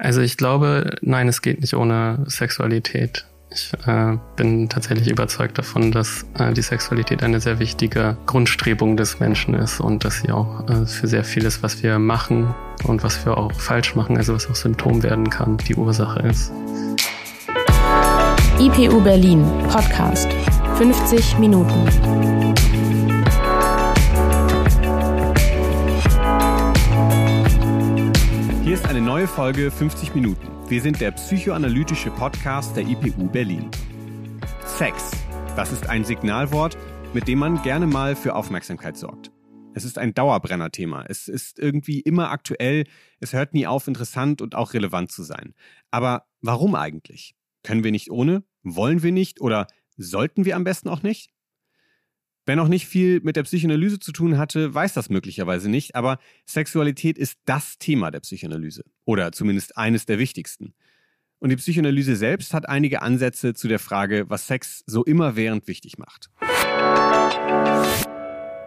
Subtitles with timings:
[0.00, 3.26] Also ich glaube, nein, es geht nicht ohne Sexualität.
[3.52, 9.20] Ich äh, bin tatsächlich überzeugt davon, dass äh, die Sexualität eine sehr wichtige Grundstrebung des
[9.20, 13.26] Menschen ist und dass sie auch äh, für sehr vieles, was wir machen und was
[13.26, 16.50] wir auch falsch machen, also was auch Symptom werden kann, die Ursache ist.
[18.58, 20.28] IPU Berlin Podcast
[20.78, 21.86] 50 Minuten.
[28.80, 30.48] Ist eine neue Folge 50 Minuten.
[30.70, 33.70] Wir sind der psychoanalytische Podcast der IPU Berlin.
[34.64, 35.10] Sex,
[35.54, 36.78] das ist ein Signalwort,
[37.12, 39.32] mit dem man gerne mal für Aufmerksamkeit sorgt.
[39.74, 41.04] Es ist ein Dauerbrenner-Thema.
[41.08, 42.84] Es ist irgendwie immer aktuell.
[43.20, 45.54] Es hört nie auf, interessant und auch relevant zu sein.
[45.90, 47.34] Aber warum eigentlich?
[47.62, 48.44] Können wir nicht ohne?
[48.62, 49.42] Wollen wir nicht?
[49.42, 49.66] Oder
[49.98, 51.30] sollten wir am besten auch nicht?
[52.46, 56.18] Wer noch nicht viel mit der Psychoanalyse zu tun hatte, weiß das möglicherweise nicht, aber
[56.46, 58.84] Sexualität ist das Thema der Psychoanalyse.
[59.04, 60.72] Oder zumindest eines der wichtigsten.
[61.38, 65.98] Und die Psychoanalyse selbst hat einige Ansätze zu der Frage, was Sex so immerwährend wichtig
[65.98, 66.30] macht.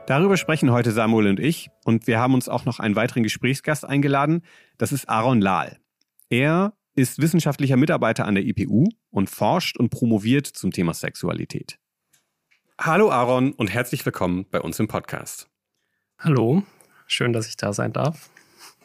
[0.05, 3.85] Darüber sprechen heute Samuel und ich und wir haben uns auch noch einen weiteren Gesprächsgast
[3.85, 4.41] eingeladen.
[4.77, 5.79] Das ist Aaron Lahl.
[6.29, 11.79] Er ist wissenschaftlicher Mitarbeiter an der IPU und forscht und promoviert zum Thema Sexualität.
[12.79, 15.47] Hallo Aaron und herzlich willkommen bei uns im Podcast.
[16.17, 16.63] Hallo,
[17.05, 18.31] schön, dass ich da sein darf.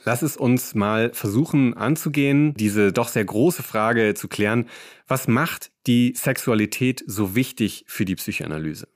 [0.05, 4.69] Lass es uns mal versuchen anzugehen, diese doch sehr große Frage zu klären.
[5.07, 8.89] Was macht die Sexualität so wichtig für die Psychoanalyse?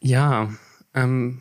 [0.00, 0.50] Ja,
[0.92, 1.40] ähm,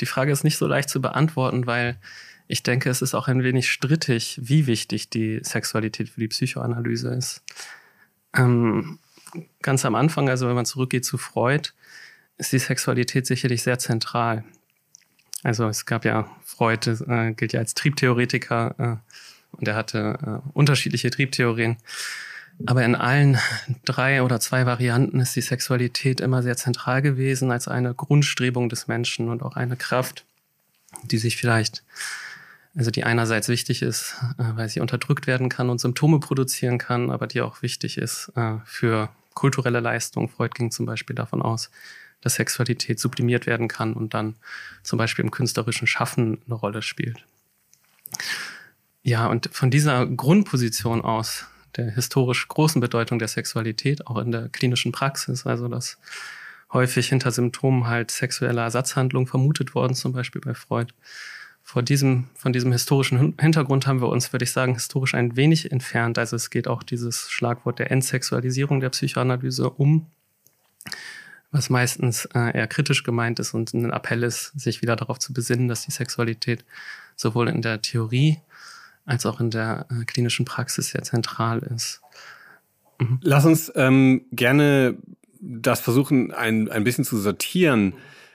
[0.00, 2.00] die Frage ist nicht so leicht zu beantworten, weil
[2.48, 7.14] ich denke, es ist auch ein wenig strittig, wie wichtig die Sexualität für die Psychoanalyse
[7.14, 7.44] ist.
[8.34, 8.98] Ähm,
[9.62, 11.70] ganz am Anfang, also wenn man zurückgeht zu Freud,
[12.42, 14.44] ist die Sexualität sicherlich sehr zentral.
[15.44, 20.48] Also es gab ja Freud, äh, gilt ja als Triebtheoretiker äh, und er hatte äh,
[20.52, 21.76] unterschiedliche Triebtheorien.
[22.66, 23.38] Aber in allen
[23.84, 28.88] drei oder zwei Varianten ist die Sexualität immer sehr zentral gewesen als eine Grundstrebung des
[28.88, 30.24] Menschen und auch eine Kraft,
[31.04, 31.82] die sich vielleicht,
[32.76, 37.10] also die einerseits wichtig ist, äh, weil sie unterdrückt werden kann und Symptome produzieren kann,
[37.10, 40.28] aber die auch wichtig ist äh, für kulturelle Leistung.
[40.28, 41.70] Freud ging zum Beispiel davon aus,
[42.22, 44.36] dass Sexualität sublimiert werden kann und dann
[44.82, 47.24] zum Beispiel im künstlerischen Schaffen eine Rolle spielt.
[49.02, 51.46] Ja, und von dieser Grundposition aus
[51.76, 55.98] der historisch großen Bedeutung der Sexualität, auch in der klinischen Praxis, also dass
[56.72, 60.92] häufig hinter Symptomen halt sexuelle Ersatzhandlungen vermutet worden, zum Beispiel bei Freud.
[61.62, 65.70] Vor diesem, von diesem historischen Hintergrund haben wir uns, würde ich sagen, historisch ein wenig
[65.70, 66.18] entfernt.
[66.18, 70.06] Also es geht auch dieses Schlagwort der Entsexualisierung der Psychoanalyse um
[71.52, 75.32] was meistens äh, eher kritisch gemeint ist und ein Appell ist, sich wieder darauf zu
[75.32, 76.64] besinnen, dass die Sexualität
[77.14, 78.38] sowohl in der Theorie
[79.04, 82.00] als auch in der äh, klinischen Praxis sehr zentral ist.
[82.98, 83.20] Mhm.
[83.22, 84.96] Lass uns ähm, gerne
[85.40, 87.94] das versuchen, ein, ein bisschen zu sortieren.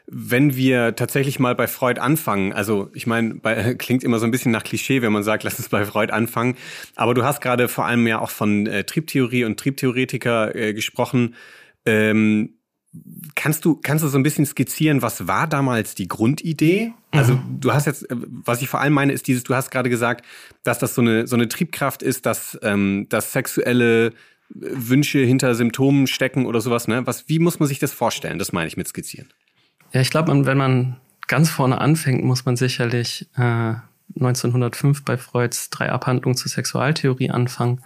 [0.10, 4.32] Wenn wir tatsächlich mal bei Freud anfangen, also ich meine, bei, klingt immer so ein
[4.32, 6.56] bisschen nach Klischee, wenn man sagt, lass uns bei Freud anfangen.
[6.96, 11.36] Aber du hast gerade vor allem ja auch von äh, Triebtheorie und Triebtheoretiker äh, gesprochen.
[11.86, 12.57] Ähm,
[13.36, 16.94] Kannst du, kannst du so ein bisschen skizzieren, was war damals die Grundidee?
[17.12, 17.60] Also mhm.
[17.60, 20.26] du hast jetzt, was ich vor allem meine, ist dieses, du hast gerade gesagt,
[20.64, 24.14] dass das so eine, so eine Triebkraft ist, dass, ähm, dass sexuelle
[24.50, 26.88] Wünsche hinter Symptomen stecken oder sowas.
[26.88, 27.06] Ne?
[27.06, 28.40] Was, wie muss man sich das vorstellen?
[28.40, 29.28] Das meine ich mit skizzieren.
[29.92, 33.76] Ja, ich glaube, wenn man ganz vorne anfängt, muss man sicherlich äh,
[34.16, 37.82] 1905 bei Freuds drei Abhandlungen zur Sexualtheorie anfangen.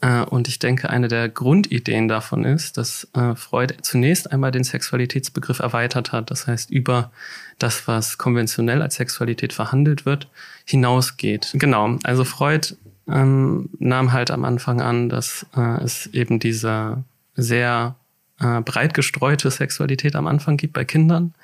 [0.00, 4.64] Äh, und ich denke, eine der Grundideen davon ist, dass äh, Freud zunächst einmal den
[4.64, 6.30] Sexualitätsbegriff erweitert hat.
[6.30, 7.10] Das heißt, über
[7.58, 10.28] das, was konventionell als Sexualität verhandelt wird,
[10.64, 11.50] hinausgeht.
[11.54, 11.98] Genau.
[12.02, 12.74] Also Freud
[13.08, 17.96] ähm, nahm halt am Anfang an, dass äh, es eben diese sehr
[18.40, 21.34] äh, breit gestreute Sexualität am Anfang gibt bei Kindern.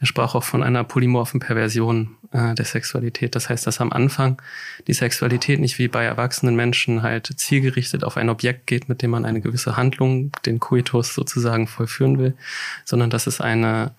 [0.00, 3.34] Er sprach auch von einer polymorphen Perversion äh, der Sexualität.
[3.34, 4.40] Das heißt, dass am Anfang
[4.86, 9.10] die Sexualität nicht wie bei erwachsenen Menschen halt zielgerichtet auf ein Objekt geht, mit dem
[9.10, 12.34] man eine gewisse Handlung, den Coitus sozusagen vollführen will,
[12.84, 13.92] sondern dass es eine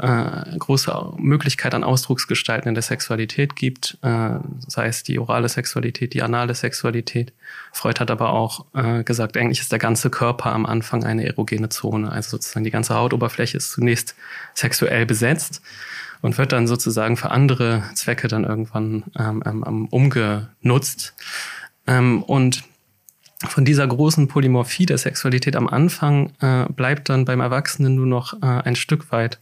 [0.00, 4.30] äh, große Möglichkeit an Ausdrucksgestalten in der Sexualität gibt, äh,
[4.66, 7.32] sei es die orale Sexualität, die anale Sexualität.
[7.72, 11.68] Freud hat aber auch äh, gesagt, eigentlich ist der ganze Körper am Anfang eine erogene
[11.68, 12.10] Zone.
[12.10, 14.14] Also sozusagen die ganze Hautoberfläche ist zunächst
[14.54, 15.60] sexuell besetzt
[16.22, 21.14] und wird dann sozusagen für andere Zwecke dann irgendwann ähm, ähm, umgenutzt.
[21.86, 22.64] Ähm, und
[23.48, 28.34] von dieser großen Polymorphie der Sexualität am Anfang äh, bleibt dann beim Erwachsenen nur noch
[28.42, 29.40] äh, ein Stück weit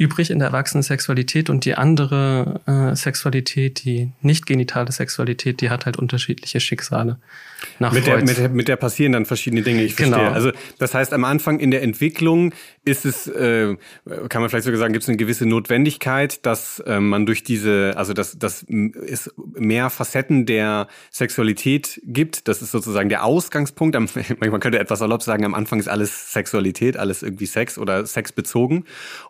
[0.00, 5.84] übrig in der Erwachsenen-Sexualität und die andere äh, Sexualität, die nicht genitale Sexualität, die hat
[5.84, 7.18] halt unterschiedliche Schicksale.
[7.78, 10.16] Nach mit, der, mit, der, mit der passieren dann verschiedene Dinge, ich verstehe.
[10.16, 10.32] Genau.
[10.32, 13.76] Also das heißt, am Anfang in der Entwicklung ist es, äh,
[14.30, 17.92] kann man vielleicht sogar sagen, gibt es eine gewisse Notwendigkeit, dass äh, man durch diese,
[17.96, 22.48] also dass, dass es mehr Facetten der Sexualität gibt.
[22.48, 23.94] Das ist sozusagen der Ausgangspunkt.
[24.40, 28.84] Man könnte etwas erlaubt sagen, am Anfang ist alles Sexualität, alles irgendwie Sex oder sexbezogen.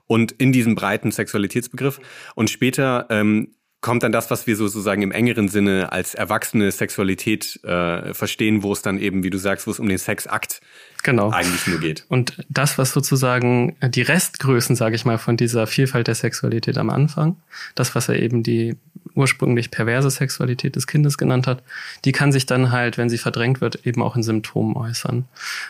[0.06, 2.00] Und in diesem breiten Sexualitätsbegriff.
[2.34, 7.60] Und später ähm, kommt dann das, was wir sozusagen im engeren Sinne als erwachsene Sexualität
[7.64, 10.60] äh, verstehen, wo es dann eben, wie du sagst, wo es um den Sexakt
[11.02, 11.30] genau.
[11.30, 12.04] eigentlich nur geht.
[12.08, 16.90] Und das, was sozusagen die Restgrößen, sage ich mal, von dieser Vielfalt der Sexualität am
[16.90, 17.36] Anfang,
[17.74, 18.76] das, was er eben die
[19.14, 21.62] ursprünglich perverse Sexualität des Kindes genannt hat,
[22.04, 25.24] die kann sich dann halt, wenn sie verdrängt wird, eben auch in Symptomen äußern.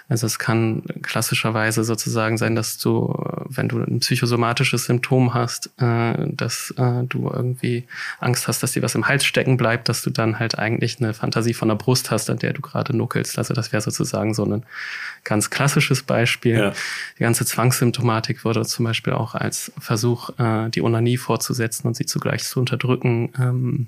[0.09, 3.13] Also es kann klassischerweise sozusagen sein, dass du,
[3.49, 7.85] wenn du ein psychosomatisches Symptom hast, äh, dass äh, du irgendwie
[8.19, 11.15] Angst hast, dass dir was im Hals stecken bleibt, dass du dann halt eigentlich eine
[11.15, 13.39] Fantasie von der Brust hast, an der du gerade nuckelst.
[13.39, 14.63] Also das wäre sozusagen so ein
[15.25, 16.59] ganz klassisches Beispiel.
[16.59, 16.73] Ja.
[17.19, 22.07] Die ganze Zwangssymptomatik wurde zum Beispiel auch als Versuch, äh, die Onanie fortzusetzen und sie
[22.07, 23.87] zugleich zu unterdrücken, ähm,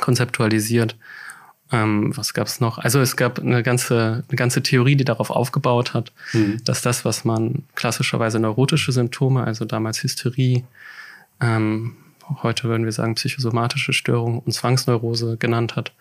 [0.00, 0.96] konzeptualisiert.
[1.72, 2.78] Ähm, was gab es noch?
[2.78, 6.62] Also es gab eine ganze, eine ganze Theorie, die darauf aufgebaut hat, mhm.
[6.64, 10.64] dass das, was man klassischerweise neurotische Symptome, also damals Hysterie,
[11.40, 11.96] ähm,
[12.42, 15.92] heute würden wir sagen psychosomatische Störung und Zwangsneurose genannt hat,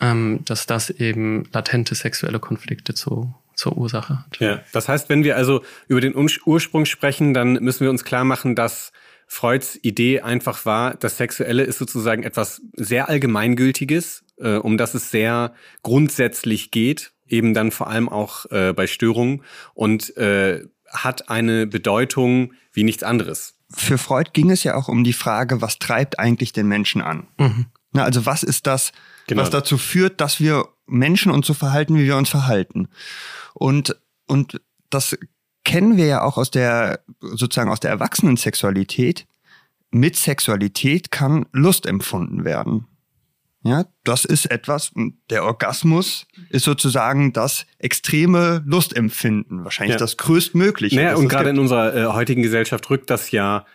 [0.00, 4.38] ähm, dass das eben latente sexuelle Konflikte zu zur Ursache hat.
[4.38, 8.24] Ja, das heißt, wenn wir also über den Ursprung sprechen, dann müssen wir uns klar
[8.24, 8.92] machen, dass
[9.26, 15.10] Freuds Idee einfach war, das Sexuelle ist sozusagen etwas sehr Allgemeingültiges, äh, um das es
[15.10, 19.42] sehr grundsätzlich geht, eben dann vor allem auch äh, bei Störungen
[19.74, 23.54] und äh, hat eine Bedeutung wie nichts anderes.
[23.68, 27.26] Für Freud ging es ja auch um die Frage, was treibt eigentlich den Menschen an?
[27.38, 27.66] Mhm.
[27.92, 28.92] Na, also was ist das,
[29.26, 29.42] genau.
[29.42, 32.88] was dazu führt, dass wir Menschen uns so verhalten, wie wir uns verhalten?
[33.54, 33.96] Und,
[34.26, 34.60] und
[34.90, 35.16] das
[35.64, 39.26] kennen wir ja auch aus der, sozusagen aus der Erwachsenensexualität.
[39.90, 42.86] Mit Sexualität kann Lust empfunden werden.
[43.66, 44.92] Ja, das ist etwas,
[45.28, 49.98] der Orgasmus ist sozusagen das extreme Lustempfinden, wahrscheinlich ja.
[49.98, 50.94] das größtmögliche.
[50.94, 53.66] Naja, und gerade in unserer äh, heutigen Gesellschaft rückt das ja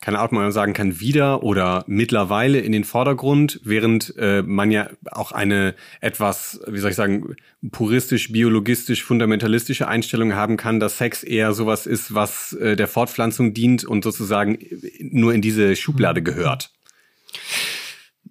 [0.00, 4.90] keine Ahnung, man sagen kann, wieder oder mittlerweile in den Vordergrund, während äh, man ja
[5.10, 7.36] auch eine etwas, wie soll ich sagen,
[7.70, 13.54] puristisch, biologistisch, fundamentalistische Einstellung haben kann, dass Sex eher sowas ist, was äh, der Fortpflanzung
[13.54, 14.58] dient und sozusagen
[15.00, 16.70] nur in diese Schublade gehört.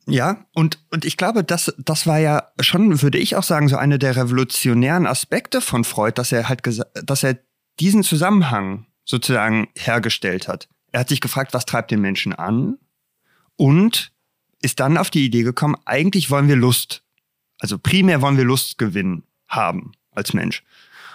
[0.07, 3.75] Ja, und, und ich glaube, das, das war ja schon, würde ich auch sagen, so
[3.75, 6.61] eine der revolutionären Aspekte von Freud, dass er halt
[7.03, 7.39] dass er
[7.79, 10.67] diesen Zusammenhang sozusagen hergestellt hat.
[10.95, 12.77] Er hat sich gefragt, was treibt den Menschen an
[13.57, 14.13] und
[14.61, 17.03] ist dann auf die Idee gekommen, eigentlich wollen wir Lust,
[17.59, 20.63] also primär wollen wir Lustgewinn haben als Mensch.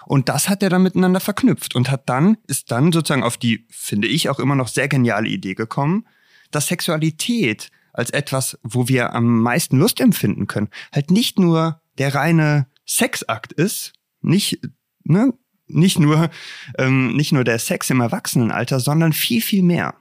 [0.05, 3.65] Und das hat er dann miteinander verknüpft und hat dann, ist dann sozusagen auf die,
[3.71, 6.07] finde ich, auch immer noch sehr geniale Idee gekommen,
[6.51, 12.15] dass Sexualität als etwas, wo wir am meisten Lust empfinden können, halt nicht nur der
[12.15, 14.61] reine Sexakt ist, nicht,
[15.05, 15.33] ne,
[15.73, 16.31] nicht nur,
[16.79, 19.95] ähm, nicht nur der Sex im Erwachsenenalter, sondern viel, viel mehr.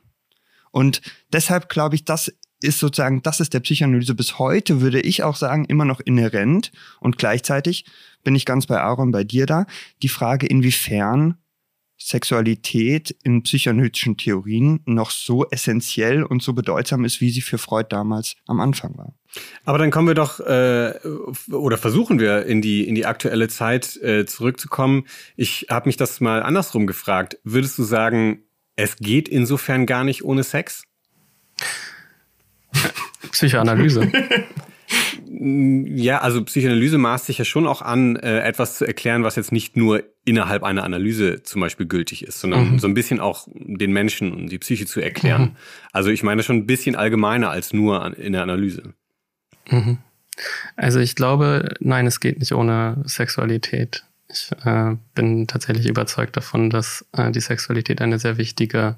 [0.71, 1.01] Und
[1.31, 2.31] deshalb glaube ich, das
[2.61, 6.71] ist sozusagen, das ist der Psychoanalyse bis heute, würde ich auch sagen, immer noch inhärent.
[6.99, 7.85] Und gleichzeitig
[8.23, 9.65] bin ich ganz bei Aaron, bei dir da.
[10.01, 11.37] Die Frage, inwiefern
[12.01, 17.87] Sexualität in psychoanalytischen Theorien noch so essentiell und so bedeutsam ist, wie sie für Freud
[17.89, 19.13] damals am Anfang war.
[19.65, 20.93] Aber dann kommen wir doch äh,
[21.51, 25.05] oder versuchen wir in die in die aktuelle Zeit äh, zurückzukommen.
[25.35, 27.37] Ich habe mich das mal andersrum gefragt.
[27.43, 28.43] Würdest du sagen,
[28.75, 30.83] es geht insofern gar nicht ohne Sex?
[33.31, 34.11] Psychoanalyse.
[35.31, 39.51] Ja, also Psychoanalyse maßt sich ja schon auch an, äh, etwas zu erklären, was jetzt
[39.51, 42.79] nicht nur innerhalb einer Analyse zum Beispiel gültig ist, sondern mhm.
[42.79, 45.41] so ein bisschen auch den Menschen und die Psyche zu erklären.
[45.41, 45.55] Mhm.
[45.91, 48.93] Also ich meine schon ein bisschen allgemeiner als nur in der Analyse.
[49.69, 49.99] Mhm.
[50.75, 54.05] Also ich glaube, nein, es geht nicht ohne Sexualität.
[54.29, 58.95] Ich äh, bin tatsächlich überzeugt davon, dass äh, die Sexualität eine sehr wichtige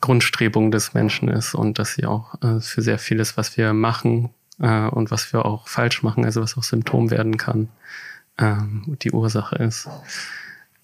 [0.00, 4.30] Grundstrebung des Menschen ist und dass sie auch äh, für sehr vieles, was wir machen,
[4.60, 7.68] äh, und was wir auch falsch machen, also was auch Symptom werden kann,
[8.38, 9.88] ähm, die Ursache ist.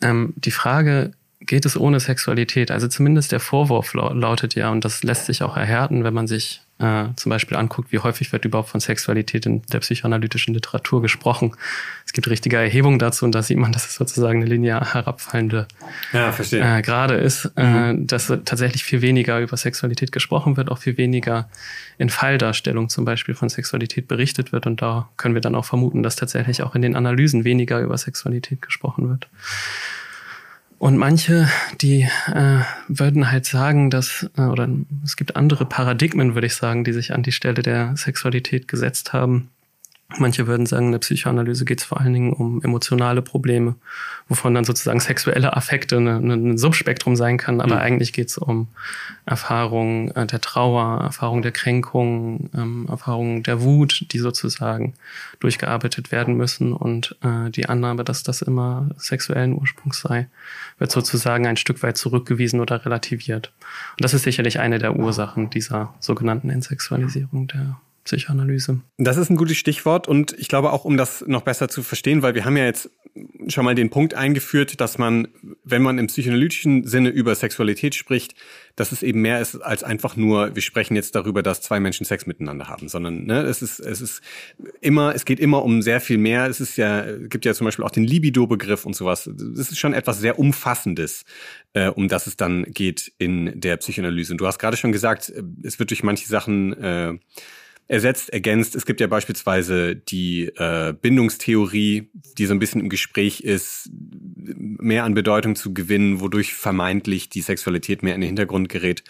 [0.00, 1.12] Ähm, die Frage,
[1.46, 2.70] geht es ohne Sexualität?
[2.70, 6.62] Also zumindest der Vorwurf lautet ja, und das lässt sich auch erhärten, wenn man sich
[6.78, 11.54] äh, zum Beispiel anguckt, wie häufig wird überhaupt von Sexualität in der psychoanalytischen Literatur gesprochen.
[12.04, 15.68] Es gibt richtige Erhebungen dazu und da sieht man, dass es sozusagen eine linear herabfallende
[16.12, 18.06] ja, äh, Gerade ist, äh, mhm.
[18.08, 21.48] dass tatsächlich viel weniger über Sexualität gesprochen wird, auch viel weniger
[21.96, 26.02] in Falldarstellung zum Beispiel von Sexualität berichtet wird und da können wir dann auch vermuten,
[26.02, 29.28] dass tatsächlich auch in den Analysen weniger über Sexualität gesprochen wird.
[30.84, 31.48] Und manche,
[31.80, 34.68] die äh, würden halt sagen, dass, äh, oder
[35.02, 39.14] es gibt andere Paradigmen, würde ich sagen, die sich an die Stelle der Sexualität gesetzt
[39.14, 39.48] haben,
[40.18, 43.74] Manche würden sagen, in der Psychoanalyse geht es vor allen Dingen um emotionale Probleme,
[44.28, 47.80] wovon dann sozusagen sexuelle Affekte ein Subspektrum sein kann, aber mhm.
[47.80, 48.68] eigentlich geht es um
[49.24, 54.92] Erfahrungen äh, der Trauer, Erfahrungen der Kränkung, ähm, Erfahrungen der Wut, die sozusagen
[55.40, 60.28] durchgearbeitet werden müssen und äh, die Annahme, dass das immer sexuellen Ursprungs sei,
[60.78, 63.52] wird sozusagen ein Stück weit zurückgewiesen oder relativiert.
[63.92, 68.80] Und das ist sicherlich eine der Ursachen dieser sogenannten Entsexualisierung der Psychoanalyse.
[68.98, 72.22] Das ist ein gutes Stichwort und ich glaube auch, um das noch besser zu verstehen,
[72.22, 72.90] weil wir haben ja jetzt
[73.48, 75.28] schon mal den Punkt eingeführt, dass man,
[75.62, 78.34] wenn man im psychoanalytischen Sinne über Sexualität spricht,
[78.76, 82.04] dass es eben mehr ist als einfach nur, wir sprechen jetzt darüber, dass zwei Menschen
[82.04, 84.20] Sex miteinander haben, sondern ne, es ist, es ist
[84.80, 86.46] immer, es geht immer um sehr viel mehr.
[86.48, 89.30] Es ist ja, gibt ja zum Beispiel auch den Libido-Begriff und sowas.
[89.32, 91.24] Das ist schon etwas sehr Umfassendes,
[91.72, 94.32] äh, um das es dann geht in der Psychoanalyse.
[94.32, 95.32] Und du hast gerade schon gesagt,
[95.62, 97.14] es wird durch manche Sachen äh,
[97.88, 98.74] ersetzt, ergänzt.
[98.74, 105.04] Es gibt ja beispielsweise die äh, Bindungstheorie, die so ein bisschen im Gespräch ist, mehr
[105.04, 109.04] an Bedeutung zu gewinnen, wodurch vermeintlich die Sexualität mehr in den Hintergrund gerät.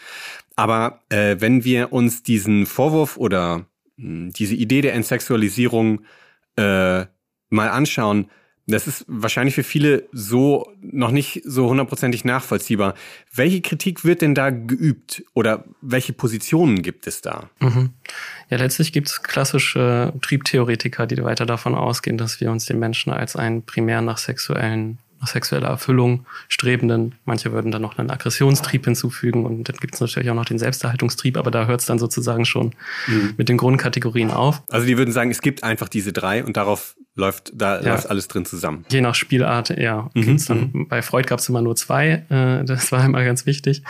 [0.56, 3.66] Aber äh, wenn wir uns diesen Vorwurf oder
[3.96, 6.00] mh, hm, diese Idee der Entsexualisierung
[6.56, 7.06] äh,
[7.50, 8.30] mal anschauen,
[8.66, 12.94] das ist wahrscheinlich für viele so noch nicht so hundertprozentig nachvollziehbar.
[13.32, 17.50] Welche Kritik wird denn da geübt oder welche Positionen gibt es da?
[17.60, 17.90] Mhm.
[18.48, 23.12] Ja, letztlich gibt es klassische Triebtheoretiker, die weiter davon ausgehen, dass wir uns den Menschen
[23.12, 27.14] als einen primär nach sexuellen nach sexueller Erfüllung strebenden.
[27.24, 30.58] Manche würden dann noch einen Aggressionstrieb hinzufügen und dann gibt es natürlich auch noch den
[30.58, 32.74] Selbsterhaltungstrieb, aber da hört es dann sozusagen schon
[33.06, 33.32] mhm.
[33.38, 34.62] mit den Grundkategorien auf.
[34.68, 37.92] Also die würden sagen, es gibt einfach diese drei und darauf läuft da ja.
[37.92, 38.84] läuft alles drin zusammen.
[38.90, 40.10] Je nach Spielart, ja.
[40.14, 40.44] Mhm.
[40.46, 40.88] Dann, mhm.
[40.88, 43.82] bei Freud gab es immer nur zwei, äh, das war immer ganz wichtig.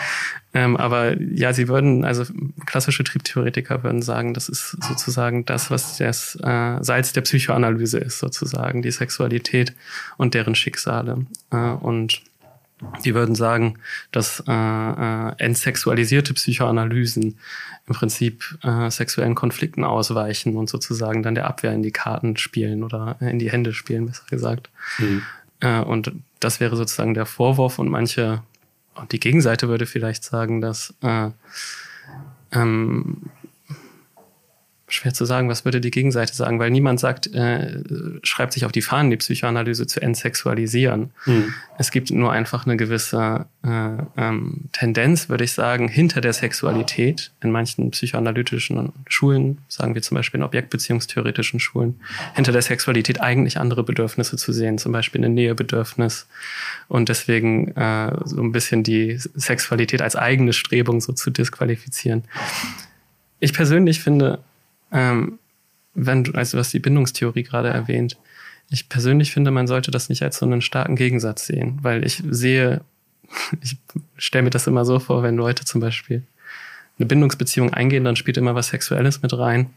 [0.53, 2.25] Ähm, aber ja, sie würden, also
[2.67, 8.19] klassische Triebtheoretiker würden sagen, das ist sozusagen das, was das äh, Salz der Psychoanalyse ist,
[8.19, 9.73] sozusagen, die Sexualität
[10.17, 11.27] und deren Schicksale.
[11.51, 12.23] Äh, und
[13.05, 13.79] die würden sagen,
[14.13, 17.39] dass äh, äh, entsexualisierte Psychoanalysen
[17.87, 22.83] im Prinzip äh, sexuellen Konflikten ausweichen und sozusagen dann der Abwehr in die Karten spielen
[22.83, 24.71] oder in die Hände spielen, besser gesagt.
[24.99, 25.23] Mhm.
[25.61, 28.43] Äh, und das wäre sozusagen der Vorwurf und manche,
[28.95, 31.31] und die Gegenseite würde vielleicht sagen, dass äh,
[32.53, 33.23] ähm,
[34.89, 37.83] schwer zu sagen, was würde die Gegenseite sagen, weil niemand sagt, äh,
[38.23, 41.11] schreibt sich auf die Fahnen, die Psychoanalyse zu entsexualisieren.
[41.25, 41.55] Mhm.
[41.79, 47.33] Es gibt nur einfach eine gewisse äh, ähm, Tendenz, würde ich sagen, hinter der Sexualität
[47.43, 51.99] in manchen psychoanalytischen Schulen, sagen wir zum Beispiel in objektbeziehungstheoretischen Schulen,
[52.35, 56.27] hinter der Sexualität eigentlich andere Bedürfnisse zu sehen, zum Beispiel ein Nähebedürfnis
[56.89, 62.25] und deswegen äh, so ein bisschen die Sexualität als eigene Strebung so zu disqualifizieren.
[63.41, 64.39] Ich persönlich finde,
[64.95, 65.39] ähm,
[65.93, 68.17] wenn du, also hast die Bindungstheorie gerade erwähnt.
[68.71, 72.23] Ich persönlich finde, man sollte das nicht als so einen starken Gegensatz sehen, weil ich
[72.31, 72.81] sehe,
[73.63, 73.77] ich
[74.17, 76.23] stelle mir das immer so vor, wenn Leute zum Beispiel
[76.99, 79.71] eine Bindungsbeziehung eingehen, dann spielt immer was Sexuelles mit rein.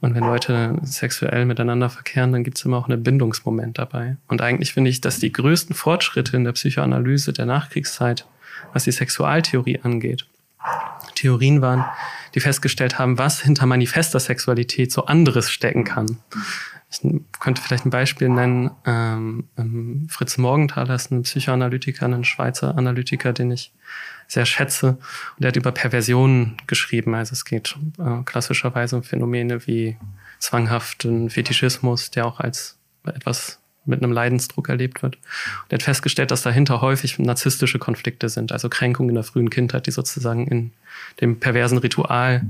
[0.00, 4.16] Und wenn Leute sexuell miteinander verkehren, dann gibt es immer auch einen Bindungsmoment dabei.
[4.26, 8.26] Und eigentlich finde ich, dass die größten Fortschritte in der Psychoanalyse der Nachkriegszeit,
[8.72, 10.26] was die Sexualtheorie angeht,
[11.14, 11.84] Theorien waren,
[12.34, 16.18] die festgestellt haben, was hinter manifester Sexualität so anderes stecken kann.
[16.90, 17.00] Ich
[17.40, 18.70] könnte vielleicht ein Beispiel nennen.
[18.84, 23.72] Ähm, ähm, Fritz Morgenthaler ist ein Psychoanalytiker, ein Schweizer Analytiker, den ich
[24.28, 24.98] sehr schätze.
[25.36, 27.14] Und der hat über Perversionen geschrieben.
[27.14, 29.96] Also es geht äh, klassischerweise um Phänomene wie
[30.38, 35.16] zwanghaften Fetischismus, der auch als etwas mit einem Leidensdruck erlebt wird.
[35.16, 39.50] Und er hat festgestellt, dass dahinter häufig narzisstische Konflikte sind, also Kränkungen in der frühen
[39.50, 40.70] Kindheit, die sozusagen in
[41.20, 42.42] dem perversen Ritual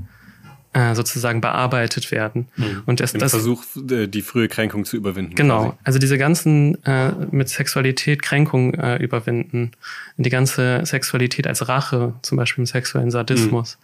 [0.73, 2.47] äh, sozusagen bearbeitet werden.
[2.55, 2.81] Mhm.
[2.87, 5.35] Und das, Im das, Versuch, die frühe Kränkung zu überwinden.
[5.35, 5.65] Genau.
[5.65, 5.77] Quasi.
[5.83, 9.71] Also diese ganzen äh, mit Sexualität Kränkung äh, überwinden,
[10.17, 13.77] die ganze Sexualität als Rache, zum Beispiel im sexuellen Sadismus.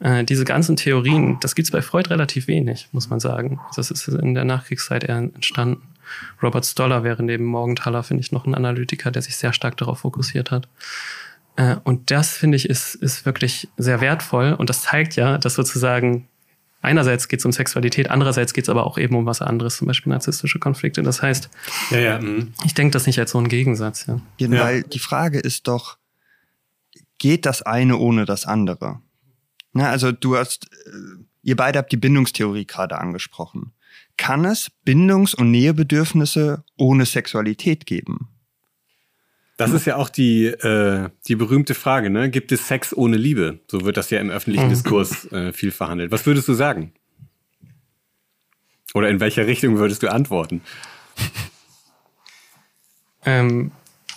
[0.00, 0.06] Mhm.
[0.06, 3.60] Äh, diese ganzen Theorien, das gibt's bei Freud relativ wenig, muss man sagen.
[3.76, 5.82] Das ist in der Nachkriegszeit eher entstanden.
[6.42, 10.00] Robert Stoller wäre neben Morgenthaler, finde ich, noch ein Analytiker, der sich sehr stark darauf
[10.00, 10.68] fokussiert hat.
[11.56, 14.52] Äh, und das, finde ich, ist, ist wirklich sehr wertvoll.
[14.52, 16.28] Und das zeigt ja, dass sozusagen
[16.84, 19.86] einerseits geht es um Sexualität, andererseits geht es aber auch eben um was anderes, zum
[19.86, 21.02] Beispiel narzisstische Konflikte.
[21.02, 21.48] Das heißt,
[21.90, 22.52] ja, ja, mhm.
[22.64, 24.06] ich denke das nicht als so ein Gegensatz.
[24.06, 24.20] Ja.
[24.38, 24.50] ja.
[24.50, 25.96] Weil die Frage ist doch,
[27.18, 29.00] geht das eine ohne das andere?
[29.72, 33.72] Na, also du hast, äh, ihr beide habt die Bindungstheorie gerade angesprochen.
[34.16, 38.28] Kann es Bindungs- und Nähebedürfnisse ohne Sexualität geben?
[39.56, 42.28] Das ist ja auch die, äh, die berühmte Frage, ne?
[42.28, 43.60] Gibt es Sex ohne Liebe?
[43.70, 44.70] So wird das ja im öffentlichen mhm.
[44.70, 46.10] Diskurs äh, viel verhandelt.
[46.10, 46.92] Was würdest du sagen?
[48.94, 50.60] Oder in welcher Richtung würdest du antworten?
[53.24, 53.70] Ähm,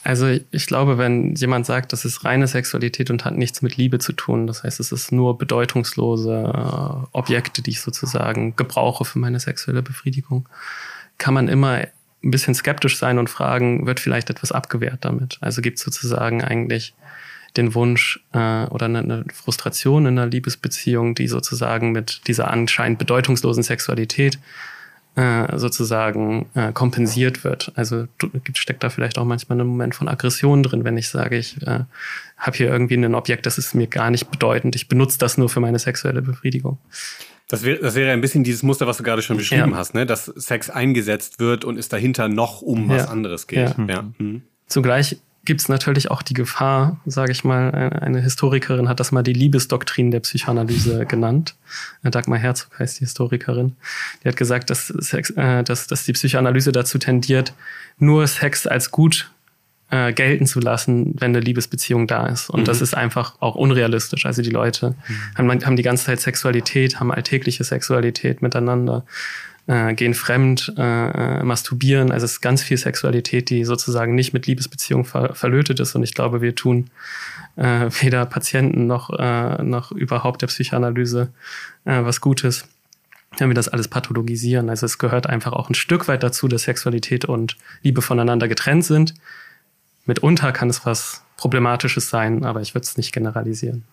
[0.07, 3.99] also ich glaube, wenn jemand sagt, das ist reine Sexualität und hat nichts mit Liebe
[3.99, 9.19] zu tun, das heißt, es ist nur bedeutungslose äh, Objekte, die ich sozusagen gebrauche für
[9.19, 10.47] meine sexuelle Befriedigung,
[11.17, 11.81] kann man immer
[12.23, 15.39] ein bisschen skeptisch sein und fragen, wird vielleicht etwas abgewehrt damit?
[15.41, 16.93] Also gibt es sozusagen eigentlich
[17.57, 22.97] den Wunsch äh, oder eine, eine Frustration in einer Liebesbeziehung, die sozusagen mit dieser anscheinend
[22.99, 24.39] bedeutungslosen Sexualität
[25.17, 27.71] äh, sozusagen äh, kompensiert wird.
[27.73, 28.05] Also
[28.53, 31.85] steckt da vielleicht auch manchmal ein Moment von Aggression drin, wenn ich sage, ich äh,
[32.37, 35.49] habe hier irgendwie ein Objekt, das ist mir gar nicht bedeutend, ich benutze das nur
[35.49, 36.77] für meine sexuelle Befriedigung.
[37.47, 39.77] Das wäre, das wäre ein bisschen dieses Muster, was du gerade schon beschrieben ja.
[39.77, 40.05] hast, ne?
[40.05, 43.75] dass Sex eingesetzt wird und es dahinter noch um was anderes geht.
[43.75, 43.85] Ja.
[43.87, 44.13] ja.
[44.19, 44.43] Mhm.
[44.67, 49.23] Zugleich gibt es natürlich auch die Gefahr, sage ich mal, eine Historikerin hat das mal
[49.23, 51.55] die Liebesdoktrin der Psychoanalyse genannt.
[52.03, 53.77] Dagmar Herzog heißt die Historikerin.
[54.23, 57.53] Die hat gesagt, dass, Sex, äh, dass, dass die Psychoanalyse dazu tendiert,
[57.97, 59.31] nur Sex als gut
[59.89, 62.49] äh, gelten zu lassen, wenn eine Liebesbeziehung da ist.
[62.49, 62.65] Und mhm.
[62.65, 64.25] das ist einfach auch unrealistisch.
[64.25, 65.49] Also die Leute mhm.
[65.49, 69.05] haben, haben die ganze Zeit Sexualität, haben alltägliche Sexualität miteinander,
[69.67, 70.81] äh, gehen fremd, äh,
[71.39, 72.11] äh, masturbieren.
[72.11, 75.95] Also es ist ganz viel Sexualität, die sozusagen nicht mit Liebesbeziehung ver verlötet ist.
[75.95, 76.89] Und ich glaube, wir tun
[77.57, 81.29] äh, weder Patienten noch, äh, noch überhaupt der Psychoanalyse
[81.85, 82.65] äh, was Gutes
[83.39, 84.69] wenn wir das alles pathologisieren.
[84.69, 88.85] Also es gehört einfach auch ein Stück weit dazu, dass Sexualität und Liebe voneinander getrennt
[88.85, 89.13] sind.
[90.05, 93.83] Mitunter kann es was Problematisches sein, aber ich würde es nicht generalisieren.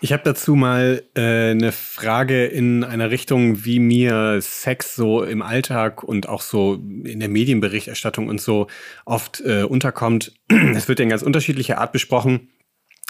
[0.00, 5.40] Ich habe dazu mal äh, eine Frage in einer Richtung, wie mir Sex so im
[5.40, 8.66] Alltag und auch so in der Medienberichterstattung und so
[9.06, 10.32] oft äh, unterkommt.
[10.48, 12.50] Es wird ja in ganz unterschiedlicher Art besprochen.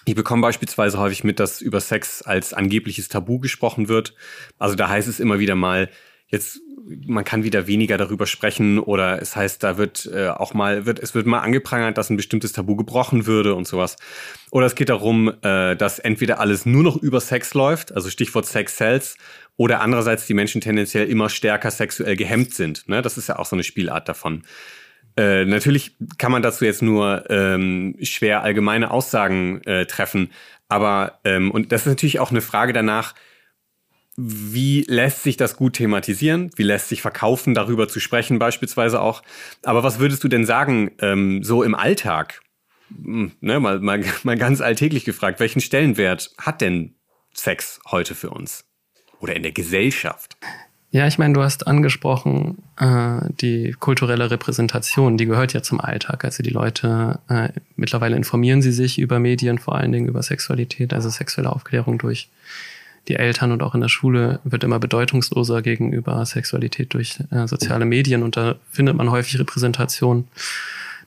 [0.04, 4.14] Ich bekomme beispielsweise häufig mit, dass über Sex als angebliches Tabu gesprochen wird.
[4.58, 5.88] Also da heißt es immer wieder mal,
[6.34, 6.60] jetzt
[7.06, 10.98] man kann wieder weniger darüber sprechen oder es heißt, da wird äh, auch mal, wird,
[10.98, 13.96] es wird mal angeprangert, dass ein bestimmtes Tabu gebrochen würde und sowas.
[14.50, 18.46] Oder es geht darum, äh, dass entweder alles nur noch über Sex läuft, also Stichwort
[18.46, 19.16] Sex Cells,
[19.56, 22.88] oder andererseits die Menschen tendenziell immer stärker sexuell gehemmt sind.
[22.88, 23.02] Ne?
[23.02, 24.42] Das ist ja auch so eine Spielart davon.
[25.16, 30.32] Äh, natürlich kann man dazu jetzt nur ähm, schwer allgemeine Aussagen äh, treffen,
[30.68, 33.14] aber ähm, und das ist natürlich auch eine Frage danach,
[34.16, 36.50] wie lässt sich das gut thematisieren?
[36.56, 39.22] Wie lässt sich verkaufen, darüber zu sprechen beispielsweise auch?
[39.62, 42.40] Aber was würdest du denn sagen, ähm, so im Alltag?
[42.90, 46.94] Hm, ne, mal, mal, mal ganz alltäglich gefragt, welchen Stellenwert hat denn
[47.32, 48.64] Sex heute für uns?
[49.20, 50.36] Oder in der Gesellschaft?
[50.90, 56.24] Ja, ich meine, du hast angesprochen, äh, die kulturelle Repräsentation, die gehört ja zum Alltag.
[56.24, 60.94] Also die Leute, äh, mittlerweile informieren sie sich über Medien, vor allen Dingen über Sexualität,
[60.94, 62.28] also sexuelle Aufklärung durch
[63.08, 67.84] die Eltern und auch in der Schule wird immer bedeutungsloser gegenüber Sexualität durch äh, soziale
[67.84, 70.28] Medien und da findet man häufig Repräsentation